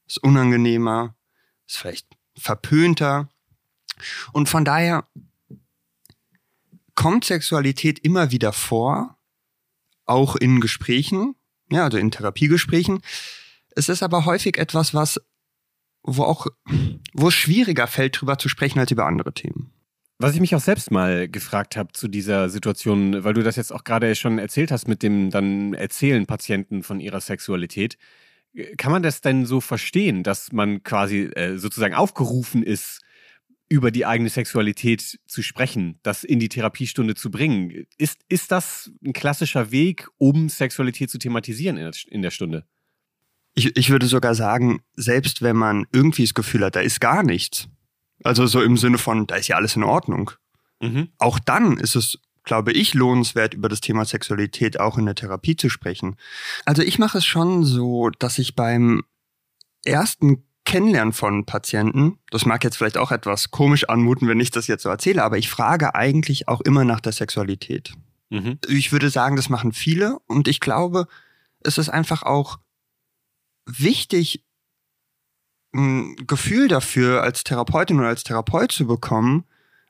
[0.07, 1.15] ist unangenehmer,
[1.67, 2.07] ist vielleicht
[2.37, 3.29] verpönter.
[4.31, 5.07] Und von daher
[6.95, 9.17] kommt Sexualität immer wieder vor,
[10.05, 11.35] auch in Gesprächen.
[11.71, 13.01] ja, also in Therapiegesprächen.
[13.75, 15.21] Es ist aber häufig etwas, was,
[16.03, 16.47] wo auch,
[17.13, 19.71] wo es schwieriger fällt, drüber zu sprechen als über andere Themen.
[20.21, 23.73] Was ich mich auch selbst mal gefragt habe zu dieser Situation, weil du das jetzt
[23.73, 27.97] auch gerade schon erzählt hast mit dem dann Erzählen Patienten von ihrer Sexualität.
[28.77, 33.01] Kann man das denn so verstehen, dass man quasi äh, sozusagen aufgerufen ist,
[33.71, 37.87] über die eigene Sexualität zu sprechen, das in die Therapiestunde zu bringen?
[37.97, 42.65] Ist, ist das ein klassischer Weg, um Sexualität zu thematisieren in der, in der Stunde?
[43.53, 47.23] Ich, ich würde sogar sagen, selbst wenn man irgendwie das Gefühl hat, da ist gar
[47.23, 47.69] nichts,
[48.25, 50.31] also so im Sinne von, da ist ja alles in Ordnung,
[50.81, 51.07] mhm.
[51.17, 55.55] auch dann ist es glaube ich, lohnenswert, über das Thema Sexualität auch in der Therapie
[55.55, 56.15] zu sprechen.
[56.65, 59.03] Also ich mache es schon so, dass ich beim
[59.85, 64.67] ersten Kennenlernen von Patienten, das mag jetzt vielleicht auch etwas komisch anmuten, wenn ich das
[64.67, 67.91] jetzt so erzähle, aber ich frage eigentlich auch immer nach der Sexualität.
[68.29, 68.57] Mhm.
[68.69, 71.07] Ich würde sagen, das machen viele und ich glaube,
[71.59, 72.57] es ist einfach auch
[73.65, 74.45] wichtig,
[75.73, 79.43] ein Gefühl dafür als Therapeutin oder als Therapeut zu bekommen,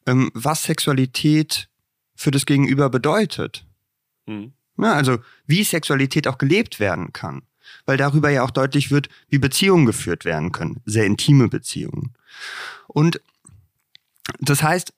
[0.08, 1.70] ähm, was Sexualität
[2.16, 3.68] für das Gegenüber bedeutet.
[4.26, 4.54] Mhm.
[4.80, 7.44] Ja, also wie Sexualität auch gelebt werden kann.
[7.86, 10.82] Weil darüber ja auch deutlich wird, wie Beziehungen geführt werden können.
[10.86, 12.14] Sehr intime Beziehungen.
[12.88, 13.22] Und
[14.40, 14.94] das heißt,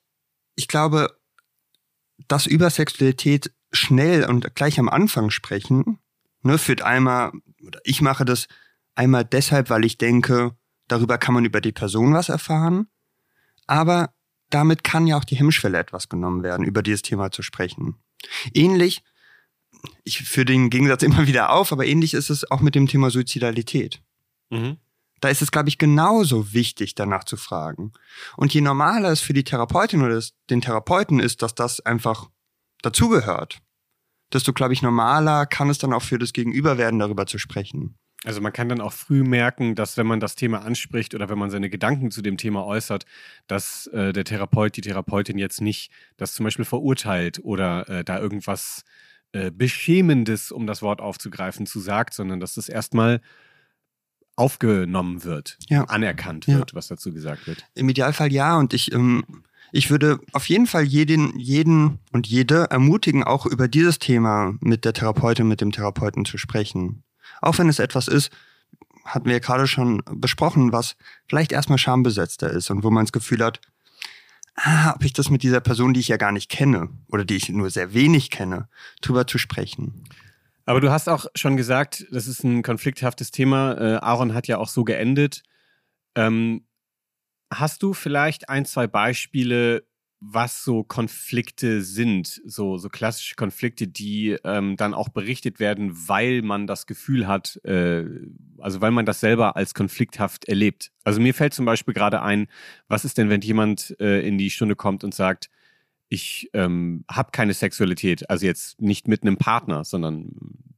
[0.56, 1.16] ich glaube,
[2.28, 5.98] dass über Sexualität schnell und gleich am Anfang sprechen,
[6.42, 7.32] ne, führt einmal,
[7.82, 8.46] ich mache das
[8.94, 10.56] einmal deshalb, weil ich denke,
[10.88, 12.88] darüber kann man über die Person was erfahren.
[13.66, 14.14] Aber
[14.50, 17.96] damit kann ja auch die Hemmschwelle etwas genommen werden, über dieses Thema zu sprechen.
[18.52, 19.02] Ähnlich,
[20.04, 23.10] ich führe den Gegensatz immer wieder auf, aber ähnlich ist es auch mit dem Thema
[23.10, 24.02] Suizidalität.
[24.50, 24.78] Mhm.
[25.20, 27.92] Da ist es, glaube ich, genauso wichtig, danach zu fragen.
[28.36, 32.28] Und je normaler es für die Therapeutin oder den Therapeuten ist, dass das einfach
[32.82, 33.58] dazugehört,
[34.32, 37.96] desto, glaube ich, normaler kann es dann auch für das Gegenüber werden, darüber zu sprechen.
[38.24, 41.38] Also man kann dann auch früh merken, dass wenn man das Thema anspricht oder wenn
[41.38, 43.04] man seine Gedanken zu dem Thema äußert,
[43.46, 48.18] dass äh, der Therapeut, die Therapeutin jetzt nicht das zum Beispiel verurteilt oder äh, da
[48.18, 48.84] irgendwas
[49.34, 53.20] äh, Beschämendes, um das Wort aufzugreifen, zu sagt, sondern dass das erstmal
[54.36, 55.82] aufgenommen wird, ja.
[55.84, 56.76] anerkannt wird, ja.
[56.76, 57.64] was dazu gesagt wird.
[57.74, 59.24] Im Idealfall ja und ich, ähm,
[59.72, 64.84] ich würde auf jeden Fall jeden, jeden und jede ermutigen, auch über dieses Thema mit
[64.84, 67.02] der Therapeutin, mit dem Therapeuten zu sprechen.
[67.42, 68.30] Auch wenn es etwas ist,
[69.04, 70.94] hatten wir ja gerade schon besprochen, was
[71.28, 73.60] vielleicht erstmal schambesetzter ist und wo man das Gefühl hat,
[74.56, 77.36] ah, ob ich das mit dieser Person, die ich ja gar nicht kenne oder die
[77.36, 78.68] ich nur sehr wenig kenne,
[79.00, 80.04] drüber zu sprechen.
[80.66, 83.74] Aber du hast auch schon gesagt, das ist ein konflikthaftes Thema.
[83.74, 85.42] Äh, Aaron hat ja auch so geendet.
[86.14, 86.66] Ähm,
[87.52, 89.86] hast du vielleicht ein, zwei Beispiele,
[90.26, 96.40] was so Konflikte sind, so, so klassische Konflikte, die ähm, dann auch berichtet werden, weil
[96.40, 98.06] man das Gefühl hat, äh,
[98.58, 100.92] also weil man das selber als konflikthaft erlebt.
[101.04, 102.46] Also mir fällt zum Beispiel gerade ein,
[102.88, 105.50] was ist denn, wenn jemand äh, in die Stunde kommt und sagt,
[106.08, 110.30] ich ähm, habe keine Sexualität, also jetzt nicht mit einem Partner, sondern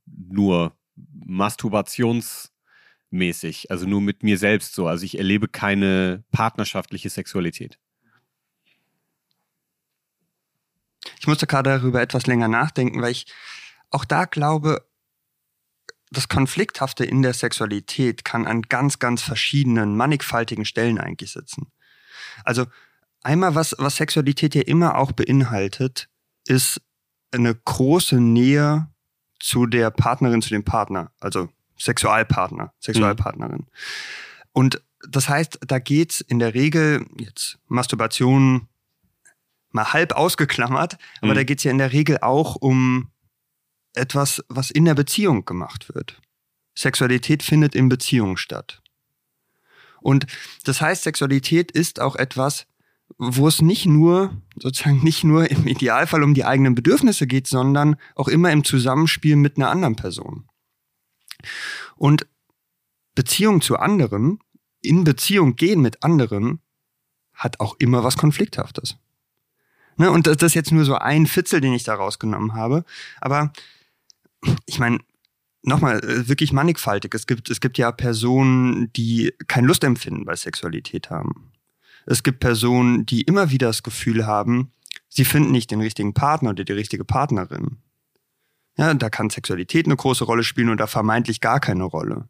[0.06, 0.76] nur
[1.14, 4.88] masturbationsmäßig, also nur mit mir selbst so.
[4.88, 7.78] Also ich erlebe keine partnerschaftliche Sexualität.
[11.26, 13.26] Ich musste gerade darüber etwas länger nachdenken, weil ich
[13.90, 14.86] auch da glaube,
[16.12, 21.66] das Konflikthafte in der Sexualität kann an ganz, ganz verschiedenen, mannigfaltigen Stellen eigentlich sitzen.
[22.44, 22.66] Also
[23.24, 26.08] einmal, was, was Sexualität ja immer auch beinhaltet,
[26.46, 26.80] ist
[27.32, 28.88] eine große Nähe
[29.40, 33.62] zu der Partnerin, zu dem Partner, also Sexualpartner, Sexualpartnerin.
[33.62, 33.66] Mhm.
[34.52, 38.68] Und das heißt, da geht's in der Regel, jetzt Masturbation
[39.76, 41.36] mal halb ausgeklammert, aber mhm.
[41.36, 43.12] da geht es ja in der Regel auch um
[43.94, 46.20] etwas, was in der Beziehung gemacht wird.
[46.74, 48.82] Sexualität findet in Beziehungen statt.
[50.00, 50.26] Und
[50.64, 52.66] das heißt, Sexualität ist auch etwas,
[53.18, 57.96] wo es nicht nur, sozusagen nicht nur im Idealfall um die eigenen Bedürfnisse geht, sondern
[58.14, 60.48] auch immer im Zusammenspiel mit einer anderen Person.
[61.94, 62.26] Und
[63.14, 64.40] Beziehung zu anderen,
[64.80, 66.60] in Beziehung gehen mit anderen,
[67.32, 68.96] hat auch immer was Konflikthaftes.
[69.96, 70.10] Ne?
[70.10, 72.84] Und das, ist jetzt nur so ein Fitzel, den ich da rausgenommen habe.
[73.20, 73.52] Aber
[74.66, 74.98] ich meine,
[75.62, 77.14] nochmal, äh, wirklich mannigfaltig.
[77.14, 81.52] Es gibt, es gibt ja Personen, die kein Lustempfinden bei Sexualität haben.
[82.06, 84.70] Es gibt Personen, die immer wieder das Gefühl haben,
[85.08, 87.78] sie finden nicht den richtigen Partner oder die richtige Partnerin.
[88.78, 92.28] Ja, da kann Sexualität eine große Rolle spielen oder vermeintlich gar keine Rolle.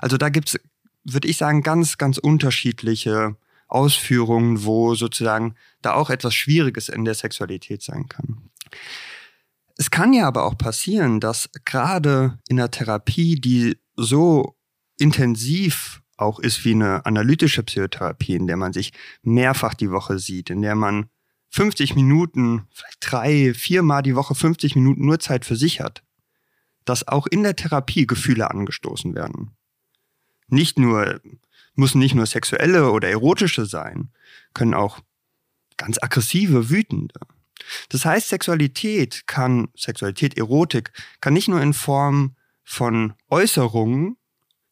[0.00, 0.58] Also da gibt's,
[1.04, 3.36] würde ich sagen, ganz, ganz unterschiedliche
[3.70, 8.50] Ausführungen, wo sozusagen da auch etwas Schwieriges in der Sexualität sein kann.
[9.76, 14.56] Es kann ja aber auch passieren, dass gerade in der Therapie, die so
[14.98, 18.92] intensiv auch ist wie eine analytische Psychotherapie, in der man sich
[19.22, 21.08] mehrfach die Woche sieht, in der man
[21.50, 26.04] 50 Minuten, vielleicht drei, viermal die Woche 50 Minuten nur Zeit für sich hat,
[26.84, 29.56] dass auch in der Therapie Gefühle angestoßen werden.
[30.48, 31.20] Nicht nur,
[31.80, 34.10] müssen nicht nur sexuelle oder erotische sein,
[34.54, 35.00] können auch
[35.76, 37.18] ganz aggressive, wütende.
[37.88, 44.16] Das heißt, Sexualität kann, Sexualität, Erotik, kann nicht nur in Form von Äußerungen,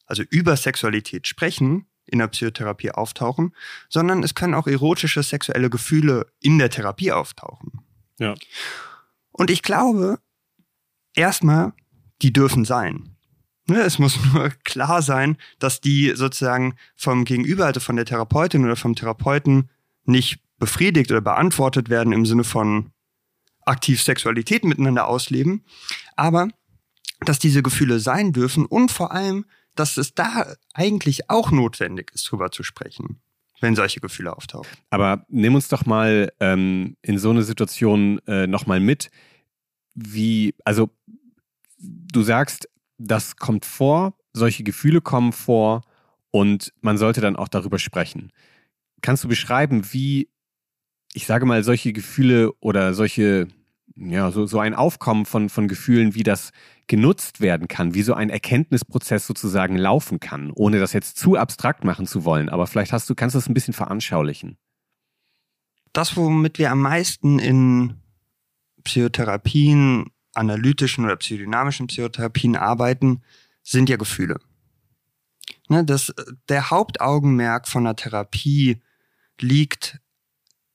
[0.07, 3.55] also über Sexualität sprechen, in der Psychotherapie auftauchen,
[3.89, 7.85] sondern es können auch erotische sexuelle Gefühle in der Therapie auftauchen.
[8.19, 8.35] Ja.
[9.33, 10.19] Und ich glaube,
[11.15, 11.73] erstmal,
[12.23, 13.18] die dürfen sein.
[13.69, 18.65] Ne, es muss nur klar sein, dass die sozusagen vom Gegenüber, also von der Therapeutin
[18.65, 19.71] oder vom Therapeuten
[20.05, 22.91] nicht befriedigt oder beantwortet werden im Sinne von
[23.65, 25.65] aktiv Sexualität miteinander ausleben,
[26.17, 26.49] aber
[27.21, 29.45] dass diese Gefühle sein dürfen und vor allem,
[29.75, 33.21] dass es da eigentlich auch notwendig ist, drüber zu sprechen,
[33.61, 34.71] wenn solche Gefühle auftauchen.
[34.91, 39.11] Aber nimm uns doch mal ähm, in so eine Situation äh, nochmal mit,
[39.95, 40.91] wie, also
[41.79, 45.83] du sagst, das kommt vor, solche Gefühle kommen vor
[46.31, 48.33] und man sollte dann auch darüber sprechen.
[49.01, 50.29] Kannst du beschreiben, wie,
[51.13, 53.49] ich sage mal, solche Gefühle oder solche,
[53.97, 56.51] ja, so, so ein Aufkommen von, von Gefühlen, wie das
[56.89, 61.85] genutzt werden kann, wie so ein Erkenntnisprozess sozusagen laufen kann, ohne das jetzt zu abstrakt
[61.85, 62.49] machen zu wollen.
[62.49, 64.57] Aber vielleicht hast du, kannst du das ein bisschen veranschaulichen.
[65.93, 67.95] Das, womit wir am meisten in
[68.85, 73.23] Psychotherapien, analytischen oder psychodynamischen Psychotherapien arbeiten,
[73.63, 74.41] sind ja Gefühle.
[75.69, 76.15] Ne, das,
[76.49, 78.81] der Hauptaugenmerk von der Therapie
[79.41, 80.01] liegt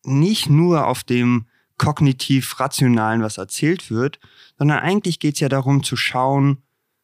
[0.03, 1.47] nicht nur auf dem
[1.77, 4.19] kognitiv-rationalen, was erzählt wird,
[4.57, 6.61] sondern eigentlich geht es ja darum zu schauen,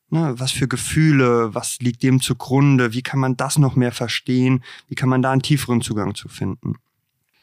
[0.10, 4.64] ne, was für Gefühle, was liegt dem zugrunde, wie kann man das noch mehr verstehen,
[4.88, 6.76] wie kann man da einen tieferen Zugang zu finden.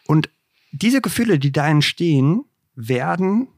[0.07, 0.31] Und
[0.73, 2.45] diese Gefühle, die da entstehen,
[2.75, 3.49] werden,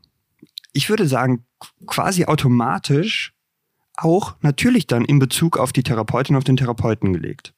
[0.73, 1.45] ich würde sagen,
[1.87, 3.33] quasi automatisch
[3.97, 7.53] auch natürlich dann in Bezug auf die Therapeutin, auf den Therapeuten gelegt.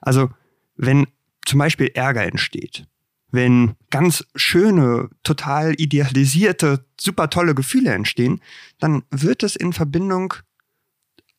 [0.00, 0.30] Also
[0.76, 1.06] wenn
[1.46, 2.86] zum Beispiel Ärger entsteht,
[3.30, 8.40] wenn ganz schöne, total idealisierte, super tolle Gefühle entstehen,
[8.78, 10.34] dann wird es in Verbindung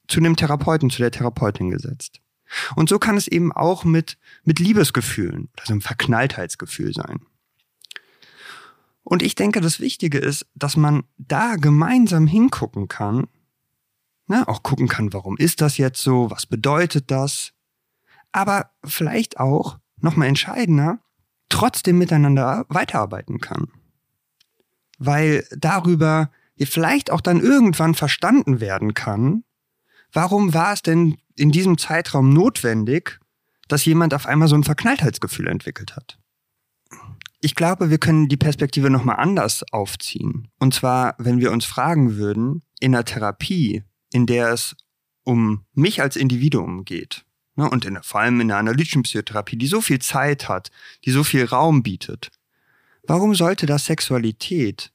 [0.07, 2.19] zu dem Therapeuten, zu der Therapeutin gesetzt.
[2.75, 7.21] Und so kann es eben auch mit, mit Liebesgefühlen, also einem Verknalltheitsgefühl sein.
[9.05, 13.27] Und ich denke, das Wichtige ist, dass man da gemeinsam hingucken kann,
[14.27, 17.51] ne, auch gucken kann, warum ist das jetzt so, was bedeutet das,
[18.31, 20.99] aber vielleicht auch, nochmal entscheidender,
[21.49, 23.67] trotzdem miteinander weiterarbeiten kann.
[24.97, 29.43] Weil darüber vielleicht auch dann irgendwann verstanden werden kann,
[30.13, 33.19] warum war es denn in diesem Zeitraum notwendig,
[33.67, 36.17] dass jemand auf einmal so ein Verknalltheitsgefühl entwickelt hat.
[37.45, 40.47] Ich glaube, wir können die Perspektive nochmal anders aufziehen.
[40.57, 44.75] Und zwar, wenn wir uns fragen würden, in der Therapie, in der es
[45.23, 47.23] um mich als Individuum geht,
[47.55, 50.71] Ne, und in, vor allem in der analytischen Psychotherapie, die so viel Zeit hat,
[51.05, 52.31] die so viel Raum bietet.
[53.03, 54.91] Warum sollte das Sexualität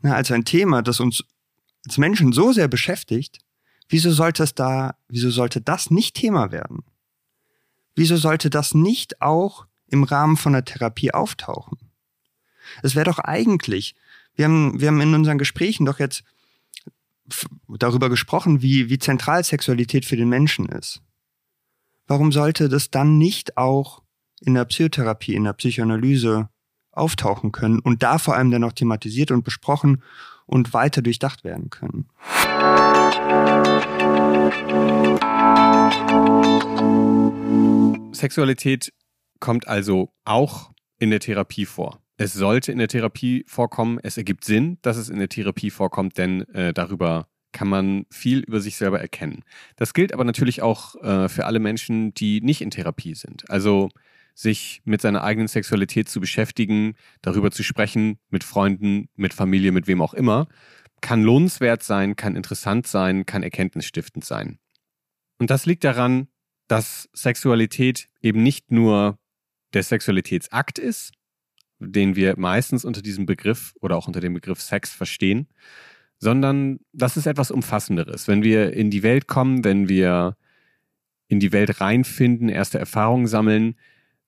[0.00, 1.22] ne, als ein Thema, das uns
[1.86, 3.40] als Menschen so sehr beschäftigt,
[3.88, 6.82] wieso sollte es da, wieso sollte das nicht Thema werden?
[7.94, 11.78] Wieso sollte das nicht auch im Rahmen von der Therapie auftauchen?
[12.82, 13.94] Es wäre doch eigentlich,
[14.34, 16.24] wir haben, wir haben in unseren Gesprächen doch jetzt
[17.68, 21.02] darüber gesprochen, wie, wie zentral Sexualität für den Menschen ist
[22.12, 24.02] warum sollte das dann nicht auch
[24.40, 26.48] in der Psychotherapie, in der Psychoanalyse
[26.90, 30.02] auftauchen können und da vor allem dann auch thematisiert und besprochen
[30.44, 32.08] und weiter durchdacht werden können?
[38.12, 38.92] Sexualität
[39.42, 42.00] kommt also auch in der Therapie vor.
[42.16, 43.98] Es sollte in der Therapie vorkommen.
[44.00, 48.38] Es ergibt Sinn, dass es in der Therapie vorkommt, denn äh, darüber kann man viel
[48.38, 49.42] über sich selber erkennen.
[49.74, 53.50] Das gilt aber natürlich auch äh, für alle Menschen, die nicht in Therapie sind.
[53.50, 53.88] Also
[54.34, 59.88] sich mit seiner eigenen Sexualität zu beschäftigen, darüber zu sprechen, mit Freunden, mit Familie, mit
[59.88, 60.46] wem auch immer,
[61.00, 64.60] kann lohnenswert sein, kann interessant sein, kann erkenntnisstiftend sein.
[65.38, 66.28] Und das liegt daran,
[66.68, 69.18] dass Sexualität eben nicht nur
[69.72, 71.12] der Sexualitätsakt ist,
[71.78, 75.48] den wir meistens unter diesem Begriff oder auch unter dem Begriff Sex verstehen,
[76.18, 78.28] sondern das ist etwas Umfassenderes.
[78.28, 80.36] Wenn wir in die Welt kommen, wenn wir
[81.28, 83.76] in die Welt reinfinden, erste Erfahrungen sammeln,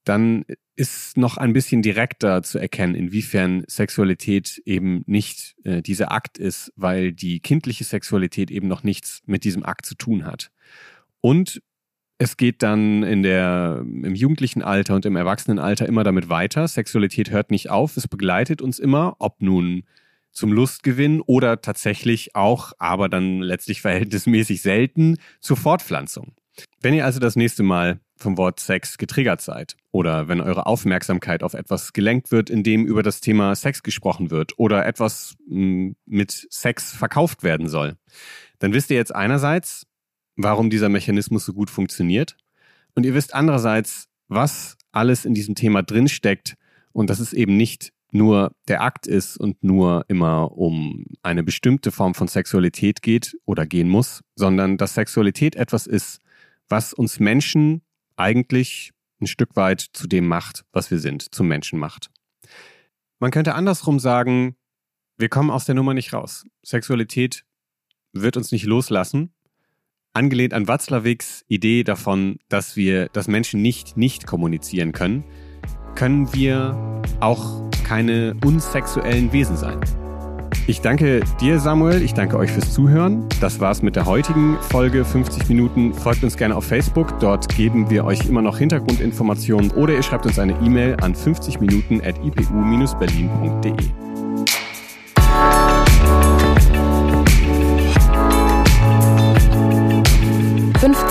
[0.04, 0.44] dann
[0.76, 6.72] ist noch ein bisschen direkter zu erkennen, inwiefern Sexualität eben nicht äh, dieser Akt ist,
[6.76, 10.50] weil die kindliche Sexualität eben noch nichts mit diesem Akt zu tun hat.
[11.20, 11.62] Und
[12.18, 16.68] es geht dann in der, im jugendlichen Alter und im Erwachsenenalter immer damit weiter.
[16.68, 19.84] Sexualität hört nicht auf, es begleitet uns immer, ob nun
[20.30, 26.34] zum Lustgewinn oder tatsächlich auch, aber dann letztlich verhältnismäßig selten, zur Fortpflanzung.
[26.80, 31.42] Wenn ihr also das nächste Mal vom Wort Sex getriggert seid oder wenn eure Aufmerksamkeit
[31.42, 35.96] auf etwas gelenkt wird, in dem über das Thema Sex gesprochen wird oder etwas hm,
[36.06, 37.96] mit Sex verkauft werden soll,
[38.60, 39.86] dann wisst ihr jetzt einerseits,
[40.36, 42.36] warum dieser Mechanismus so gut funktioniert
[42.94, 46.56] und ihr wisst andererseits, was alles in diesem Thema drinsteckt
[46.92, 51.90] und dass es eben nicht nur der Akt ist und nur immer um eine bestimmte
[51.90, 56.20] Form von Sexualität geht oder gehen muss, sondern dass Sexualität etwas ist,
[56.68, 57.82] was uns Menschen
[58.16, 62.10] eigentlich ein Stück weit zu dem macht, was wir sind, zum Menschen macht.
[63.18, 64.56] Man könnte andersrum sagen,
[65.16, 66.46] wir kommen aus der Nummer nicht raus.
[66.64, 67.44] Sexualität
[68.12, 69.34] wird uns nicht loslassen.
[70.14, 75.24] Angelehnt an Watzlawicks Idee davon, dass wir, dass Menschen nicht nicht kommunizieren können,
[75.96, 79.80] können wir auch keine unsexuellen Wesen sein.
[80.68, 82.00] Ich danke dir, Samuel.
[82.00, 83.28] Ich danke euch fürs Zuhören.
[83.40, 85.92] Das war's mit der heutigen Folge 50 Minuten.
[85.92, 87.18] Folgt uns gerne auf Facebook.
[87.18, 91.60] Dort geben wir euch immer noch Hintergrundinformationen oder ihr schreibt uns eine E-Mail an 50
[91.60, 94.13] Minuten at ipu-berlin.de.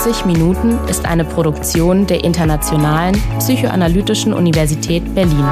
[0.04, 5.46] »50 Minuten« ist eine Produktion der Internationalen Psychoanalytischen Universität Berlin.